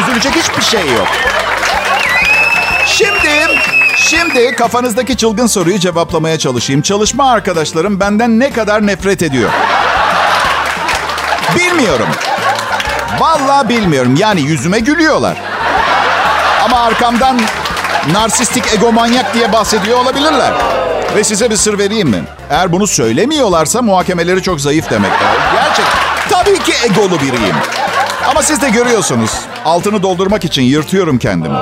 Üzülecek 0.00 0.36
hiçbir 0.36 0.62
şey 0.62 0.80
yok. 0.80 1.08
Şimdi, 2.86 3.58
şimdi 3.96 4.56
kafanızdaki 4.56 5.16
çılgın 5.16 5.46
soruyu 5.46 5.78
cevaplamaya 5.78 6.38
çalışayım. 6.38 6.82
Çalışma 6.82 7.30
arkadaşlarım 7.30 8.00
benden 8.00 8.40
ne 8.40 8.50
kadar 8.52 8.86
nefret 8.86 9.22
ediyor? 9.22 9.50
Bilmiyorum. 11.56 12.08
Vallahi 13.18 13.68
bilmiyorum. 13.68 14.14
Yani 14.18 14.40
yüzüme 14.40 14.78
gülüyorlar. 14.78 15.36
Ama 16.64 16.80
arkamdan 16.80 17.40
narsistik 18.12 18.74
egomanyak 18.74 19.34
diye 19.34 19.52
bahsediyor 19.52 19.98
olabilirler. 19.98 20.52
Ve 21.16 21.24
size 21.24 21.50
bir 21.50 21.56
sır 21.56 21.78
vereyim 21.78 22.08
mi? 22.08 22.22
Eğer 22.50 22.72
bunu 22.72 22.86
söylemiyorlarsa 22.86 23.82
muhakemeleri 23.82 24.42
çok 24.42 24.60
zayıf 24.60 24.90
demektir. 24.90 25.26
Gerçek. 25.54 25.84
Tabii 26.30 26.58
ki 26.58 26.72
egolu 26.84 27.20
biriyim. 27.20 27.56
Ama 28.30 28.42
siz 28.42 28.62
de 28.62 28.70
görüyorsunuz. 28.70 29.30
Altını 29.64 30.02
doldurmak 30.02 30.44
için 30.44 30.62
yırtıyorum 30.62 31.18
kendimi. 31.18 31.56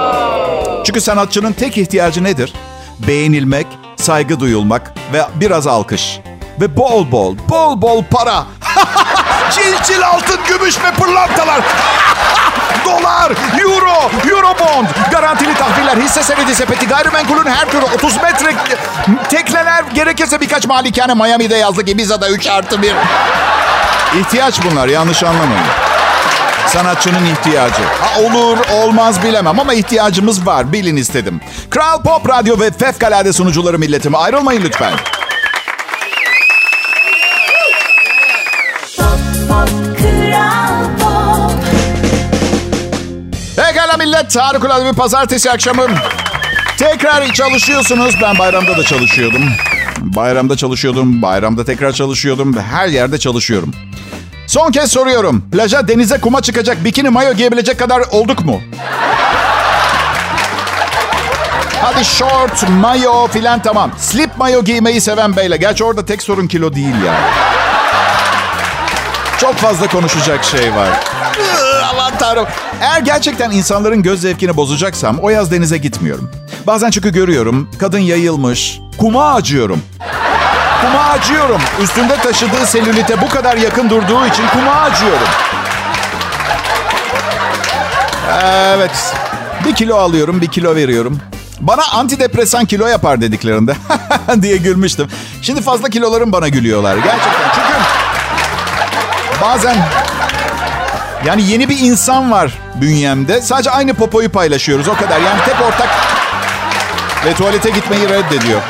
Çünkü 0.84 1.00
sanatçının 1.00 1.52
tek 1.52 1.78
ihtiyacı 1.78 2.24
nedir? 2.24 2.52
Beğenilmek, 2.98 3.66
saygı 3.96 4.40
duyulmak 4.40 4.92
ve 5.12 5.22
biraz 5.34 5.66
alkış. 5.66 6.20
Ve 6.60 6.76
bol 6.76 7.10
bol, 7.10 7.36
bol 7.48 7.82
bol 7.82 8.04
para. 8.10 8.44
çil 9.50 9.82
çil 9.84 10.06
altın, 10.06 10.40
gümüş 10.48 10.76
ve 10.84 10.90
pırlantalar. 10.90 11.60
Dolar, 12.84 13.32
euro, 13.60 14.10
eurobond, 14.30 14.86
garantili 15.10 15.54
tahviller, 15.54 15.96
hisse 15.96 16.22
senedi 16.22 16.54
sepeti, 16.54 16.86
gayrimenkulün 16.86 17.50
her 17.50 17.70
türlü 17.70 17.84
30 17.84 18.16
metre 18.16 18.54
tekneler, 19.30 19.84
gerekirse 19.94 20.40
birkaç 20.40 20.66
malikane 20.66 21.14
Miami'de 21.14 21.56
yazlık 21.56 21.88
Ibiza'da 21.88 22.30
3 22.30 22.46
artı 22.46 22.82
1. 22.82 22.94
İhtiyaç 24.20 24.64
bunlar, 24.64 24.88
yanlış 24.88 25.22
anlamayın. 25.22 25.91
Sanatçının 26.66 27.26
ihtiyacı. 27.26 27.82
Ha, 28.00 28.20
olur, 28.20 28.58
olmaz 28.72 29.22
bilemem 29.22 29.60
ama 29.60 29.74
ihtiyacımız 29.74 30.46
var. 30.46 30.72
Bilin 30.72 30.96
istedim. 30.96 31.40
Kral 31.70 32.02
Pop 32.02 32.28
Radyo 32.28 32.60
ve 32.60 32.70
fevkalade 32.70 33.32
sunucuları 33.32 33.78
milletimi. 33.78 34.16
Ayrılmayın 34.16 34.62
lütfen. 34.62 34.92
Kral 38.96 39.18
Pop 39.48 39.68
Pekala 43.56 43.96
millet. 43.96 44.36
Harikulade 44.36 44.90
bir 44.90 44.96
pazartesi 44.96 45.50
akşamı. 45.50 45.86
Tekrar 46.78 47.32
çalışıyorsunuz. 47.32 48.14
Ben 48.22 48.38
bayramda 48.38 48.76
da 48.76 48.82
çalışıyordum. 48.82 49.42
Bayramda 50.00 50.56
çalışıyordum. 50.56 51.22
Bayramda 51.22 51.64
tekrar 51.64 51.92
çalışıyordum. 51.92 52.56
Ve 52.56 52.62
her 52.62 52.88
yerde 52.88 53.18
çalışıyorum. 53.18 53.74
Son 54.46 54.70
kez 54.72 54.92
soruyorum. 54.92 55.44
Plaja, 55.52 55.88
denize, 55.88 56.20
kuma 56.20 56.40
çıkacak, 56.40 56.84
bikini, 56.84 57.08
mayo 57.10 57.32
giyebilecek 57.32 57.78
kadar 57.78 58.02
olduk 58.10 58.44
mu? 58.44 58.60
Hadi 61.82 62.04
short, 62.04 62.68
mayo 62.68 63.26
filan 63.28 63.62
tamam. 63.62 63.90
Slip 63.98 64.36
mayo 64.38 64.64
giymeyi 64.64 65.00
seven 65.00 65.36
beyle. 65.36 65.56
Gerçi 65.56 65.84
orada 65.84 66.04
tek 66.04 66.22
sorun 66.22 66.46
kilo 66.46 66.74
değil 66.74 66.94
ya. 67.06 67.14
Çok 69.40 69.54
fazla 69.54 69.86
konuşacak 69.86 70.44
şey 70.44 70.74
var. 70.74 70.88
Aman 71.90 72.12
tanrım. 72.18 72.46
Eğer 72.80 73.00
gerçekten 73.00 73.50
insanların 73.50 74.02
göz 74.02 74.20
zevkini 74.20 74.56
bozacaksam 74.56 75.18
o 75.18 75.30
yaz 75.30 75.50
denize 75.50 75.78
gitmiyorum. 75.78 76.30
Bazen 76.66 76.90
çünkü 76.90 77.12
görüyorum 77.12 77.68
kadın 77.80 77.98
yayılmış. 77.98 78.80
Kuma 78.98 79.34
acıyorum. 79.34 79.82
Kuma 80.82 81.04
acıyorum. 81.04 81.60
Üstünde 81.82 82.16
taşıdığı 82.16 82.66
selülite 82.66 83.20
bu 83.20 83.28
kadar 83.28 83.56
yakın 83.56 83.90
durduğu 83.90 84.26
için 84.26 84.44
kuma 84.52 84.72
acıyorum. 84.80 85.28
Evet. 88.76 89.14
Bir 89.64 89.74
kilo 89.74 89.96
alıyorum, 89.96 90.40
bir 90.40 90.48
kilo 90.48 90.74
veriyorum. 90.74 91.18
Bana 91.60 91.82
antidepresan 91.92 92.64
kilo 92.64 92.86
yapar 92.86 93.20
dediklerinde 93.20 93.74
diye 94.42 94.56
gülmüştüm. 94.56 95.08
Şimdi 95.42 95.62
fazla 95.62 95.88
kilolarım 95.88 96.32
bana 96.32 96.48
gülüyorlar. 96.48 96.96
Gerçekten 96.96 97.50
çünkü 97.54 97.74
bazen 99.42 99.76
yani 101.24 101.42
yeni 101.42 101.68
bir 101.68 101.78
insan 101.78 102.30
var 102.30 102.52
bünyemde. 102.74 103.42
Sadece 103.42 103.70
aynı 103.70 103.94
popoyu 103.94 104.30
paylaşıyoruz 104.30 104.88
o 104.88 104.94
kadar. 104.94 105.20
Yani 105.20 105.40
tek 105.44 105.54
ortak 105.66 105.88
ve 107.26 107.34
tuvalete 107.34 107.70
gitmeyi 107.70 108.08
reddediyor. 108.08 108.60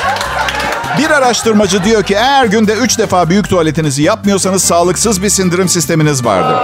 Bir 0.97 1.09
araştırmacı 1.09 1.83
diyor 1.83 2.03
ki 2.03 2.13
eğer 2.13 2.45
günde 2.45 2.73
3 2.73 2.99
defa 2.99 3.29
büyük 3.29 3.49
tuvaletinizi 3.49 4.03
yapmıyorsanız 4.03 4.63
sağlıksız 4.63 5.23
bir 5.23 5.29
sindirim 5.29 5.69
sisteminiz 5.69 6.25
vardır. 6.25 6.57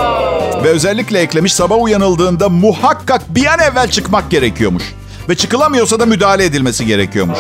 Ve 0.63 0.69
özellikle 0.69 1.19
eklemiş 1.19 1.53
sabah 1.53 1.75
uyanıldığında 1.81 2.49
muhakkak 2.49 3.21
bir 3.35 3.45
an 3.45 3.59
evvel 3.59 3.91
çıkmak 3.91 4.31
gerekiyormuş. 4.31 4.83
Ve 5.29 5.35
çıkılamıyorsa 5.35 5.99
da 5.99 6.05
müdahale 6.05 6.45
edilmesi 6.45 6.85
gerekiyormuş. 6.85 7.39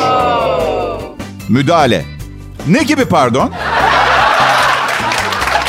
Müdahale. 1.49 2.05
Ne 2.67 2.83
gibi 2.83 3.05
pardon? 3.05 3.51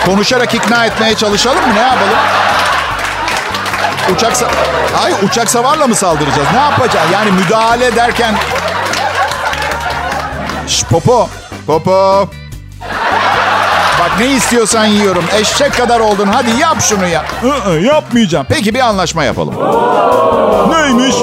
Konuşarak 0.06 0.54
ikna 0.54 0.86
etmeye 0.86 1.14
çalışalım 1.14 1.68
mı? 1.68 1.74
Ne 1.74 1.80
yapalım? 1.80 2.18
Uçak 4.16 4.32
sa- 4.32 4.48
Ay 5.04 5.12
uçak 5.22 5.50
savarla 5.50 5.86
mı 5.86 5.94
saldıracağız? 5.94 6.48
Ne 6.52 6.58
yapacağız? 6.60 7.08
Yani 7.12 7.30
müdahale 7.32 7.96
derken 7.96 8.34
popo. 10.90 11.28
Popo. 11.66 12.28
Bak 14.00 14.18
ne 14.18 14.26
istiyorsan 14.26 14.84
yiyorum. 14.84 15.24
Eşek 15.34 15.76
kadar 15.76 16.00
oldun. 16.00 16.26
Hadi 16.26 16.50
yap 16.60 16.80
şunu 16.80 17.06
ya. 17.06 17.24
Hı, 17.40 17.70
yapmayacağım. 17.72 18.46
Peki 18.48 18.74
bir 18.74 18.80
anlaşma 18.80 19.24
yapalım. 19.24 19.54
Neymiş? 20.72 21.14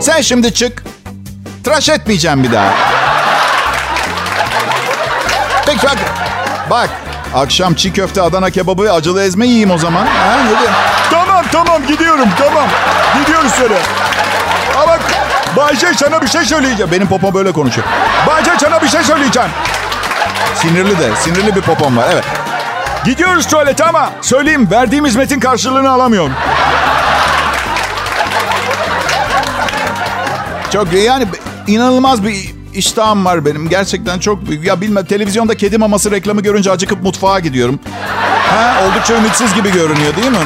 Sen 0.00 0.20
şimdi 0.20 0.54
çık. 0.54 0.84
Tıraş 1.64 1.88
etmeyeceğim 1.88 2.42
bir 2.42 2.52
daha. 2.52 2.72
Peki 5.66 5.86
bak. 5.86 5.96
Bak. 6.70 6.90
Akşam 7.34 7.74
çiğ 7.74 7.92
köfte, 7.92 8.22
Adana 8.22 8.50
kebabı 8.50 8.82
ve 8.82 8.92
acılı 8.92 9.22
ezme 9.22 9.46
yiyeyim 9.46 9.70
o 9.70 9.78
zaman. 9.78 10.06
Ha, 10.06 10.38
diyeyim? 10.48 10.72
Tamam 11.10 11.44
tamam 11.52 11.86
gidiyorum 11.86 12.28
tamam. 12.38 12.68
Gidiyoruz 13.20 13.52
söyle. 13.52 13.78
Ama 14.82 14.98
Bayce 15.56 15.94
sana 15.96 16.22
bir 16.22 16.26
şey 16.26 16.44
söyleyeceğim. 16.44 16.92
Benim 16.92 17.06
popom 17.06 17.34
böyle 17.34 17.52
konuşuyor. 17.52 17.86
Sana 18.26 18.43
bir 18.84 18.88
şey 18.88 19.02
söyleyeceğim. 19.02 19.50
Sinirli 20.54 20.98
de. 20.98 21.16
Sinirli 21.16 21.56
bir 21.56 21.60
popom 21.60 21.96
var. 21.96 22.06
Evet. 22.12 22.24
Gidiyoruz 23.04 23.46
tuvalete 23.46 23.84
ama 23.84 24.10
söyleyeyim 24.22 24.68
verdiğim 24.70 25.06
hizmetin 25.06 25.40
karşılığını 25.40 25.90
alamıyorum. 25.90 26.32
Çok 30.72 30.92
yani 30.92 31.26
inanılmaz 31.66 32.24
bir 32.24 32.54
iştahım 32.74 33.24
var 33.24 33.44
benim. 33.44 33.68
Gerçekten 33.68 34.18
çok 34.18 34.48
büyük. 34.48 34.66
Ya 34.66 34.80
bilmem 34.80 35.04
televizyonda 35.04 35.56
kedi 35.56 35.78
maması 35.78 36.10
reklamı 36.10 36.40
görünce 36.40 36.70
acıkıp 36.70 37.02
mutfağa 37.02 37.40
gidiyorum. 37.40 37.80
Ha, 38.50 38.74
oldukça 38.84 39.14
ümitsiz 39.14 39.54
gibi 39.54 39.72
görünüyor 39.72 40.16
değil 40.16 40.30
mi? 40.30 40.36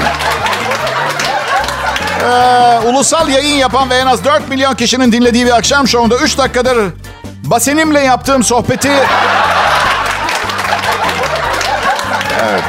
Ee, 2.24 2.78
ulusal 2.88 3.28
yayın 3.28 3.54
yapan 3.54 3.90
ve 3.90 3.94
en 3.94 4.06
az 4.06 4.24
4 4.24 4.48
milyon 4.48 4.74
kişinin 4.74 5.12
dinlediği 5.12 5.46
bir 5.46 5.56
akşam 5.56 5.88
şovunda 5.88 6.16
3 6.16 6.38
dakikadır 6.38 6.92
basenimle 7.50 8.00
yaptığım 8.00 8.44
sohbeti... 8.44 8.90
Evet. 12.42 12.62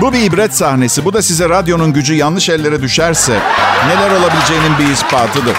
Bu 0.00 0.12
bir 0.12 0.22
ibret 0.22 0.54
sahnesi. 0.54 1.04
Bu 1.04 1.12
da 1.12 1.22
size 1.22 1.48
radyonun 1.48 1.92
gücü 1.92 2.14
yanlış 2.14 2.48
ellere 2.48 2.82
düşerse 2.82 3.38
neler 3.86 4.10
olabileceğinin 4.10 4.78
bir 4.78 4.92
ispatıdır. 4.92 5.56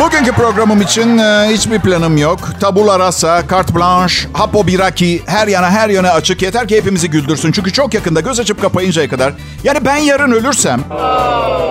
Bugünkü 0.00 0.32
programım 0.32 0.80
için 0.80 1.18
e, 1.18 1.48
hiçbir 1.52 1.78
planım 1.78 2.16
yok. 2.16 2.38
Tabula 2.60 2.98
rasa, 2.98 3.42
carte 3.50 3.74
blanche, 3.74 4.28
hapo 4.32 4.66
biraki, 4.66 5.22
her 5.26 5.48
yana 5.48 5.70
her 5.70 5.88
yöne 5.88 6.10
açık. 6.10 6.42
Yeter 6.42 6.68
ki 6.68 6.76
hepimizi 6.76 7.10
güldürsün. 7.10 7.52
Çünkü 7.52 7.72
çok 7.72 7.94
yakında 7.94 8.20
göz 8.20 8.40
açıp 8.40 8.62
kapayıncaya 8.62 9.08
kadar. 9.08 9.32
Yani 9.64 9.84
ben 9.84 9.96
yarın 9.96 10.32
ölürsem... 10.32 10.80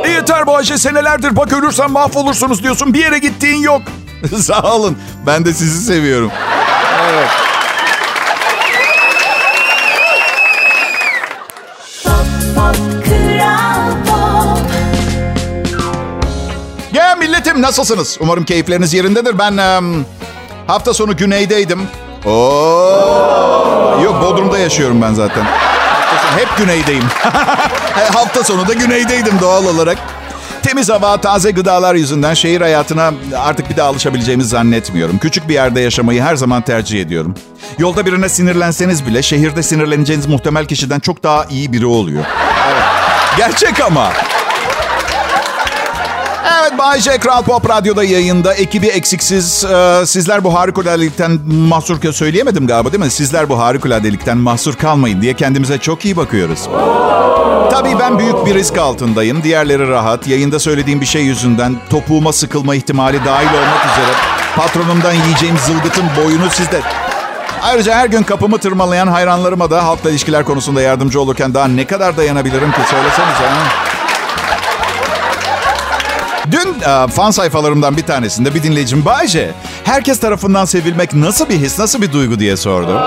E 0.05 0.09
yeter 0.09 0.47
Bayce 0.47 0.77
senelerdir 0.77 1.35
bak 1.35 1.53
ölürsen 1.53 1.91
mahvolursunuz 1.91 2.63
diyorsun. 2.63 2.93
Bir 2.93 2.99
yere 2.99 3.19
gittiğin 3.19 3.61
yok. 3.61 3.81
Sağ 4.41 4.61
olun. 4.75 4.97
Ben 5.25 5.45
de 5.45 5.53
sizi 5.53 5.85
seviyorum. 5.85 6.31
Pop, 12.03 12.25
pop, 12.55 12.75
Kral 13.05 13.91
Pop. 14.05 14.59
Ya 16.93 17.15
milletim 17.15 17.61
nasılsınız? 17.61 18.17
Umarım 18.21 18.45
keyifleriniz 18.45 18.93
yerindedir. 18.93 19.39
Ben 19.39 19.57
em, 19.57 20.05
hafta 20.67 20.93
sonu 20.93 21.17
güneydeydim. 21.17 21.87
Oo. 22.25 24.01
Yok 24.03 24.21
Bodrum'da 24.21 24.57
yaşıyorum 24.59 25.01
ben 25.01 25.13
zaten. 25.13 25.43
Hep 26.37 26.57
güneydeyim. 26.57 27.03
hafta 28.13 28.43
sonu 28.43 28.67
da 28.67 28.73
güneydeydim 28.73 29.39
doğal 29.41 29.65
olarak. 29.65 29.97
Temiz 30.63 30.89
hava, 30.89 31.21
taze 31.21 31.51
gıdalar 31.51 31.95
yüzünden 31.95 32.33
şehir 32.33 32.61
hayatına 32.61 33.13
artık 33.37 33.69
bir 33.69 33.77
daha 33.77 33.87
alışabileceğimi 33.89 34.43
zannetmiyorum. 34.43 35.17
Küçük 35.17 35.49
bir 35.49 35.53
yerde 35.53 35.81
yaşamayı 35.81 36.21
her 36.21 36.35
zaman 36.35 36.61
tercih 36.61 37.01
ediyorum. 37.01 37.35
Yolda 37.79 38.05
birine 38.05 38.29
sinirlenseniz 38.29 39.05
bile 39.05 39.21
şehirde 39.21 39.63
sinirleneceğiniz 39.63 40.25
muhtemel 40.25 40.65
kişiden 40.65 40.99
çok 40.99 41.23
daha 41.23 41.45
iyi 41.45 41.73
biri 41.73 41.85
oluyor. 41.85 42.23
Evet. 42.71 42.83
Gerçek 43.37 43.81
ama. 43.81 44.11
Evet 46.43 46.77
Bay 46.77 46.99
J 46.99 47.17
Kral 47.17 47.43
Pop 47.43 47.69
Radyo'da 47.69 48.03
yayında. 48.03 48.53
Ekibi 48.53 48.87
eksiksiz. 48.87 49.63
Ee, 49.63 50.03
sizler 50.05 50.43
bu 50.43 50.53
harikuladelikten 50.53 51.39
mahsur 51.47 52.11
söyleyemedim 52.11 52.67
galiba 52.67 52.91
değil 52.91 53.03
mi? 53.03 53.11
Sizler 53.11 53.49
bu 53.49 53.59
harikuladelikten 53.59 54.37
mahsur 54.37 54.75
kalmayın 54.75 55.21
diye 55.21 55.33
kendimize 55.33 55.77
çok 55.77 56.05
iyi 56.05 56.17
bakıyoruz. 56.17 56.59
Tabii 57.71 57.99
ben 57.99 58.19
büyük 58.19 58.45
bir 58.45 58.55
risk 58.55 58.77
altındayım. 58.77 59.43
Diğerleri 59.43 59.89
rahat. 59.89 60.27
Yayında 60.27 60.59
söylediğim 60.59 61.01
bir 61.01 61.05
şey 61.05 61.21
yüzünden 61.21 61.75
topuğuma 61.89 62.33
sıkılma 62.33 62.75
ihtimali 62.75 63.25
dahil 63.25 63.47
olmak 63.47 63.85
üzere 63.91 64.11
patronumdan 64.55 65.13
yiyeceğim 65.13 65.57
zılgıtın 65.57 66.05
boyunu 66.17 66.49
sizde... 66.49 66.79
Ayrıca 67.61 67.95
her 67.95 68.05
gün 68.05 68.23
kapımı 68.23 68.57
tırmalayan 68.57 69.07
hayranlarıma 69.07 69.71
da 69.71 69.85
halkla 69.85 70.09
ilişkiler 70.09 70.45
konusunda 70.45 70.81
yardımcı 70.81 71.21
olurken 71.21 71.53
daha 71.53 71.67
ne 71.67 71.85
kadar 71.87 72.17
dayanabilirim 72.17 72.71
ki 72.71 72.79
söylesenize. 72.89 73.47
Ha? 73.47 73.90
Dün 76.51 76.81
e, 76.81 77.07
fan 77.07 77.31
sayfalarımdan 77.31 77.97
bir 77.97 78.03
tanesinde 78.03 78.55
bir 78.55 78.63
dinleyicim 78.63 79.05
Bayce, 79.05 79.51
herkes 79.83 80.19
tarafından 80.19 80.65
sevilmek 80.65 81.13
nasıl 81.13 81.49
bir 81.49 81.55
his, 81.55 81.79
nasıl 81.79 82.01
bir 82.01 82.11
duygu 82.11 82.39
diye 82.39 82.57
sordu. 82.57 83.01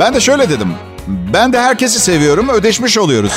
Ben 0.00 0.14
de 0.14 0.20
şöyle 0.20 0.48
dedim. 0.48 0.68
Ben 1.06 1.52
de 1.52 1.60
herkesi 1.60 2.00
seviyorum, 2.00 2.48
ödeşmiş 2.48 2.98
oluyoruz. 2.98 3.32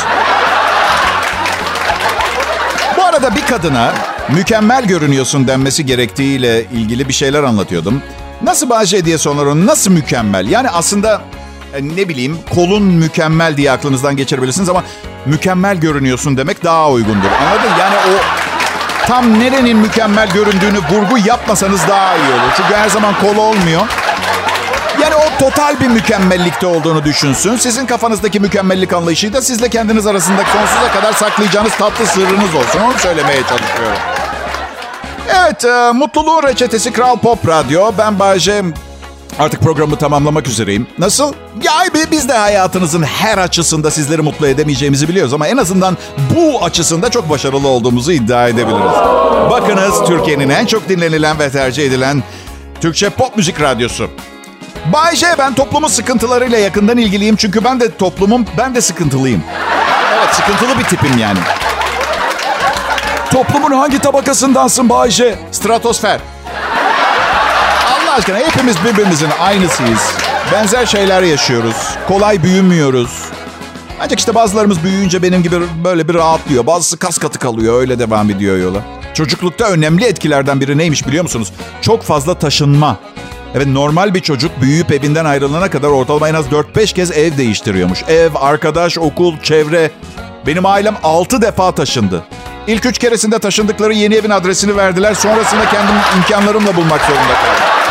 Bu 2.97 3.03
arada 3.03 3.35
bir 3.35 3.45
kadına 3.45 3.93
mükemmel 4.29 4.85
görünüyorsun 4.85 5.47
denmesi 5.47 5.85
gerektiğiyle 5.85 6.65
ilgili 6.65 7.07
bir 7.07 7.13
şeyler 7.13 7.43
anlatıyordum. 7.43 8.01
Nasıl 8.43 8.69
Bayce 8.69 9.05
diye 9.05 9.17
soruyorum, 9.17 9.65
nasıl 9.65 9.91
mükemmel? 9.91 10.47
Yani 10.47 10.69
aslında 10.69 11.21
e, 11.73 11.83
ne 11.95 12.09
bileyim 12.09 12.37
kolun 12.55 12.83
mükemmel 12.83 13.57
diye 13.57 13.71
aklınızdan 13.71 14.17
geçirebilirsiniz 14.17 14.69
ama 14.69 14.83
mükemmel 15.25 15.77
görünüyorsun 15.77 16.37
demek 16.37 16.63
daha 16.63 16.89
uygundur. 16.91 17.27
Anladın? 17.41 17.79
Yani 17.79 17.95
o 17.95 18.42
tam 19.07 19.39
nerenin 19.39 19.77
mükemmel 19.77 20.29
göründüğünü 20.29 20.77
vurgu 20.91 21.17
yapmasanız 21.25 21.81
daha 21.87 22.15
iyi 22.15 22.31
olur. 22.33 22.53
Çünkü 22.57 22.73
her 22.75 22.89
zaman 22.89 23.13
kol 23.21 23.37
olmuyor. 23.37 23.81
Yani 25.01 25.15
o 25.15 25.39
total 25.39 25.79
bir 25.79 25.87
mükemmellikte 25.87 26.67
olduğunu 26.67 27.03
düşünsün. 27.03 27.55
Sizin 27.55 27.85
kafanızdaki 27.85 28.39
mükemmellik 28.39 28.93
anlayışı 28.93 29.33
da 29.33 29.41
sizle 29.41 29.69
kendiniz 29.69 30.07
arasında 30.07 30.41
sonsuza 30.53 30.91
kadar 30.93 31.13
saklayacağınız 31.13 31.75
tatlı 31.75 32.05
sırrınız 32.05 32.55
olsun. 32.55 32.79
Onu 32.79 32.99
söylemeye 32.99 33.41
çalışıyorum. 33.43 33.97
Evet, 35.39 35.65
e, 35.65 35.91
mutluluğun 35.93 36.43
reçetesi 36.43 36.93
Kral 36.93 37.17
Pop 37.17 37.47
Radyo. 37.47 37.91
Ben 37.97 38.19
Bayce. 38.19 38.63
Artık 39.39 39.61
programı 39.61 39.95
tamamlamak 39.95 40.47
üzereyim. 40.47 40.87
Nasıl? 40.99 41.33
Ya 41.63 41.73
bi- 41.93 42.11
biz 42.11 42.29
de 42.29 42.33
hayatınızın 42.33 43.03
her 43.03 43.37
açısında 43.37 43.91
sizleri 43.91 44.21
mutlu 44.21 44.47
edemeyeceğimizi 44.47 45.07
biliyoruz 45.09 45.33
ama 45.33 45.47
en 45.47 45.57
azından 45.57 45.97
bu 46.35 46.63
açısında 46.63 47.09
çok 47.11 47.29
başarılı 47.29 47.67
olduğumuzu 47.67 48.11
iddia 48.11 48.47
edebiliriz. 48.47 48.93
Bakınız 49.49 50.07
Türkiye'nin 50.07 50.49
en 50.49 50.65
çok 50.65 50.89
dinlenilen 50.89 51.39
ve 51.39 51.49
tercih 51.49 51.85
edilen 51.85 52.23
Türkçe 52.81 53.09
pop 53.09 53.37
müzik 53.37 53.61
radyosu. 53.61 54.09
Bay 54.93 55.15
J 55.15 55.27
ben 55.39 55.53
toplumun 55.53 55.87
sıkıntılarıyla 55.87 56.57
yakından 56.57 56.97
ilgiliyim 56.97 57.35
çünkü 57.35 57.63
ben 57.63 57.79
de 57.79 57.97
toplumum 57.97 58.45
ben 58.57 58.75
de 58.75 58.81
sıkıntılıyım. 58.81 59.43
Evet 60.17 60.35
sıkıntılı 60.35 60.79
bir 60.79 60.83
tipim 60.83 61.17
yani. 61.17 61.39
Toplumun 63.31 63.71
hangi 63.71 63.99
tabakasındansın 63.99 64.89
Bayce? 64.89 65.35
Stratosfer. 65.51 66.19
Aşkına 68.17 68.37
hepimiz 68.37 68.75
birbirimizin 68.85 69.29
aynısıyız. 69.39 70.01
Benzer 70.51 70.85
şeyler 70.85 71.23
yaşıyoruz. 71.23 71.75
Kolay 72.07 72.43
büyümüyoruz. 72.43 73.11
Ancak 73.99 74.19
işte 74.19 74.35
bazılarımız 74.35 74.83
büyüyünce 74.83 75.21
benim 75.21 75.43
gibi 75.43 75.55
böyle 75.83 76.07
bir 76.07 76.13
rahatlıyor. 76.13 76.67
Bazısı 76.67 76.97
kas 76.97 77.17
katı 77.17 77.39
kalıyor. 77.39 77.79
Öyle 77.79 77.99
devam 77.99 78.29
ediyor 78.29 78.57
yola. 78.57 78.81
Çocuklukta 79.13 79.65
önemli 79.65 80.05
etkilerden 80.05 80.61
biri 80.61 80.77
neymiş 80.77 81.07
biliyor 81.07 81.23
musunuz? 81.23 81.53
Çok 81.81 82.03
fazla 82.03 82.33
taşınma. 82.33 82.97
Evet 83.55 83.67
normal 83.67 84.13
bir 84.13 84.19
çocuk 84.19 84.61
büyüyüp 84.61 84.91
evinden 84.91 85.25
ayrılana 85.25 85.69
kadar 85.69 85.87
ortalama 85.87 86.29
en 86.29 86.33
az 86.33 86.45
4-5 86.45 86.93
kez 86.93 87.11
ev 87.11 87.37
değiştiriyormuş. 87.37 88.03
Ev, 88.07 88.31
arkadaş, 88.35 88.97
okul, 88.97 89.39
çevre. 89.43 89.91
Benim 90.47 90.65
ailem 90.65 90.95
6 91.03 91.41
defa 91.41 91.71
taşındı. 91.71 92.23
İlk 92.67 92.85
üç 92.85 92.97
keresinde 92.97 93.39
taşındıkları 93.39 93.93
yeni 93.93 94.15
evin 94.15 94.29
adresini 94.29 94.77
verdiler. 94.77 95.13
Sonrasında 95.13 95.69
kendim 95.69 95.95
imkanlarımla 96.17 96.75
bulmak 96.75 97.01
zorunda 97.01 97.33
kaldım. 97.33 97.82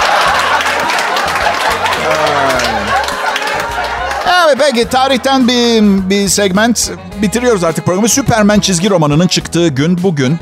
Evet 4.56 4.72
peki 4.72 4.88
tarihten 4.88 5.48
bir, 5.48 5.82
bir 6.10 6.28
segment 6.28 6.90
bitiriyoruz 7.22 7.64
artık 7.64 7.84
programı. 7.84 8.08
Superman 8.08 8.60
çizgi 8.60 8.90
romanının 8.90 9.26
çıktığı 9.26 9.68
gün 9.68 10.02
bugün. 10.02 10.38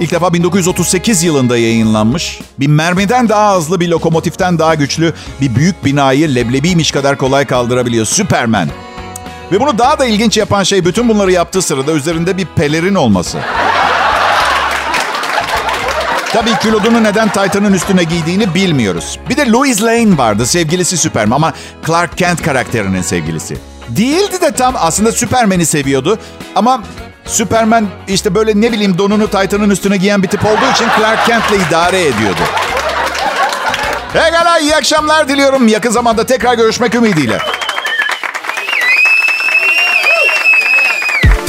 İlk 0.00 0.12
defa 0.12 0.32
1938 0.32 1.22
yılında 1.22 1.58
yayınlanmış. 1.58 2.40
Bir 2.60 2.66
mermiden 2.66 3.28
daha 3.28 3.56
hızlı, 3.56 3.80
bir 3.80 3.88
lokomotiften 3.88 4.58
daha 4.58 4.74
güçlü, 4.74 5.14
bir 5.40 5.54
büyük 5.54 5.84
binayı 5.84 6.34
leblebiymiş 6.34 6.90
kadar 6.90 7.18
kolay 7.18 7.44
kaldırabiliyor. 7.44 8.06
Superman. 8.06 8.68
Ve 9.52 9.60
bunu 9.60 9.78
daha 9.78 9.98
da 9.98 10.04
ilginç 10.04 10.36
yapan 10.36 10.62
şey 10.62 10.84
bütün 10.84 11.08
bunları 11.08 11.32
yaptığı 11.32 11.62
sırada 11.62 11.92
üzerinde 11.92 12.36
bir 12.36 12.46
pelerin 12.46 12.94
olması. 12.94 13.38
Tabii 16.32 16.58
kilodunu 16.62 17.02
neden 17.02 17.28
Titan'ın 17.28 17.72
üstüne 17.72 18.04
giydiğini 18.04 18.54
bilmiyoruz. 18.54 19.18
Bir 19.28 19.36
de 19.36 19.50
Louis 19.50 19.82
Lane 19.82 20.18
vardı 20.18 20.46
sevgilisi 20.46 20.98
Superman 20.98 21.36
ama 21.36 21.52
Clark 21.86 22.18
Kent 22.18 22.42
karakterinin 22.42 23.02
sevgilisi. 23.02 23.56
Değildi 23.88 24.40
de 24.40 24.52
tam 24.52 24.74
aslında 24.78 25.12
Superman'i 25.12 25.66
seviyordu 25.66 26.18
ama 26.56 26.82
Superman 27.24 27.86
işte 28.08 28.34
böyle 28.34 28.60
ne 28.60 28.72
bileyim 28.72 28.98
donunu 28.98 29.26
Titan'ın 29.26 29.70
üstüne 29.70 29.96
giyen 29.96 30.22
bir 30.22 30.28
tip 30.28 30.46
olduğu 30.46 30.72
için 30.74 30.86
Clark 30.98 31.26
Kent'le 31.26 31.68
idare 31.68 32.00
ediyordu. 32.00 32.40
Pekala 34.12 34.58
iyi 34.58 34.76
akşamlar 34.76 35.28
diliyorum. 35.28 35.68
Yakın 35.68 35.90
zamanda 35.90 36.26
tekrar 36.26 36.54
görüşmek 36.54 36.94
ümidiyle. 36.94 37.38